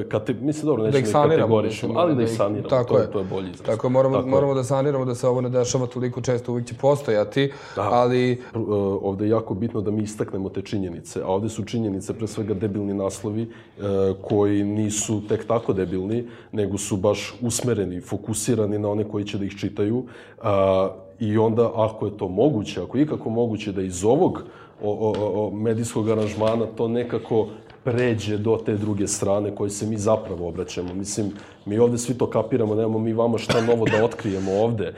kate, 0.10 0.34
mislim, 0.34 0.66
dobro, 0.66 0.84
nećemo 0.84 0.92
da 0.92 0.92
da 0.92 1.00
ih 1.00 1.08
saniramo. 1.08 1.62
mislim, 1.62 1.98
ali 1.98 2.16
da 2.16 2.24
ih 2.24 2.30
saniramo, 2.30 2.70
Tako 2.70 2.94
to, 2.94 2.98
je. 2.98 3.04
je, 3.04 3.12
to 3.12 3.20
je 3.20 3.26
bolji 3.26 3.50
izraz. 3.52 3.66
Tako 3.66 3.88
je, 3.88 3.92
moramo, 3.92 4.16
Tako 4.16 4.28
je. 4.28 4.32
moramo 4.32 4.54
da 4.54 4.64
saniramo 4.64 5.06
da 5.06 5.16
se 5.16 5.28
ovo 5.28 5.42
ne 5.42 5.50
dešava 5.50 5.86
toliko 5.88 6.22
često, 6.22 6.52
uvijek 6.52 6.68
će 6.68 6.74
postojati, 6.82 7.52
ali 7.76 8.40
Uh, 8.54 9.00
ovde 9.02 9.26
je 9.26 9.30
jako 9.30 9.54
bitno 9.54 9.82
da 9.82 9.92
mi 9.92 10.02
istaknemo 10.04 10.50
te 10.50 10.62
činjenice, 10.62 11.22
a 11.22 11.28
ovde 11.28 11.50
su 11.50 11.66
činjenice 11.66 12.14
pre 12.14 12.28
svega 12.28 12.54
debilni 12.54 12.94
naslovi 12.94 13.42
uh, 13.42 13.86
koji 14.22 14.64
nisu 14.64 15.22
tek 15.28 15.48
tako 15.48 15.74
debilni, 15.74 16.28
nego 16.52 16.78
su 16.78 16.98
baš 16.98 17.34
usmereni, 17.42 18.02
fokusirani 18.02 18.80
na 18.80 18.90
one 18.90 19.04
koji 19.04 19.26
će 19.26 19.38
da 19.38 19.46
ih 19.46 19.56
čitaju 19.60 19.98
uh, 19.98 20.46
i 21.20 21.38
onda 21.38 21.72
ako 21.76 22.06
je 22.06 22.18
to 22.18 22.28
moguće, 22.28 22.82
ako 22.82 22.98
je 22.98 23.04
ikako 23.04 23.30
moguće 23.30 23.72
da 23.72 23.82
iz 23.82 24.04
ovog 24.04 24.44
o, 24.82 24.92
o, 24.92 25.48
o, 25.48 25.52
medijskog 25.52 26.10
aranžmana 26.10 26.66
to 26.66 26.88
nekako 26.88 27.48
pređe 27.84 28.38
do 28.38 28.60
te 28.66 28.78
druge 28.78 29.08
strane 29.08 29.56
koje 29.56 29.70
se 29.70 29.86
mi 29.86 29.98
zapravo 29.98 30.48
obraćamo. 30.48 30.94
Mislim, 30.94 31.32
mi 31.66 31.78
ovde 31.78 31.98
svi 31.98 32.18
to 32.18 32.30
kapiramo, 32.30 32.76
nemamo 32.76 33.00
mi 33.00 33.14
vama 33.14 33.38
šta 33.38 33.62
novo 33.62 33.86
da 33.86 34.06
otkrijemo 34.06 34.52
ovde, 34.52 34.94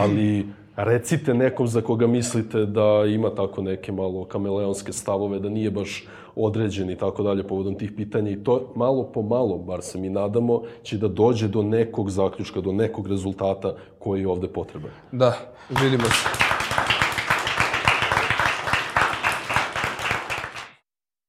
ali 0.00 0.46
recite 0.76 1.34
nekom 1.34 1.66
za 1.66 1.80
koga 1.80 2.06
mislite 2.06 2.66
da 2.66 3.04
ima 3.08 3.30
tako 3.30 3.62
neke 3.62 3.92
malo 3.92 4.24
kameleonske 4.24 4.92
stavove, 4.92 5.38
da 5.38 5.48
nije 5.48 5.70
baš 5.70 6.04
određen 6.36 6.90
i 6.90 6.96
tako 6.96 7.22
dalje 7.22 7.42
povodom 7.42 7.74
tih 7.74 7.92
pitanja 7.96 8.30
i 8.30 8.44
to 8.44 8.72
malo 8.74 9.04
po 9.14 9.22
malo, 9.22 9.58
bar 9.58 9.82
se 9.82 9.98
mi 9.98 10.08
nadamo, 10.08 10.62
će 10.82 10.98
da 10.98 11.08
dođe 11.08 11.48
do 11.48 11.62
nekog 11.62 12.10
zaključka, 12.10 12.60
do 12.60 12.72
nekog 12.72 13.06
rezultata 13.06 13.74
koji 13.98 14.20
je 14.20 14.28
ovde 14.28 14.48
potreban. 14.48 14.90
da, 15.12 15.36
vidimo 15.82 16.04
se. 16.04 16.45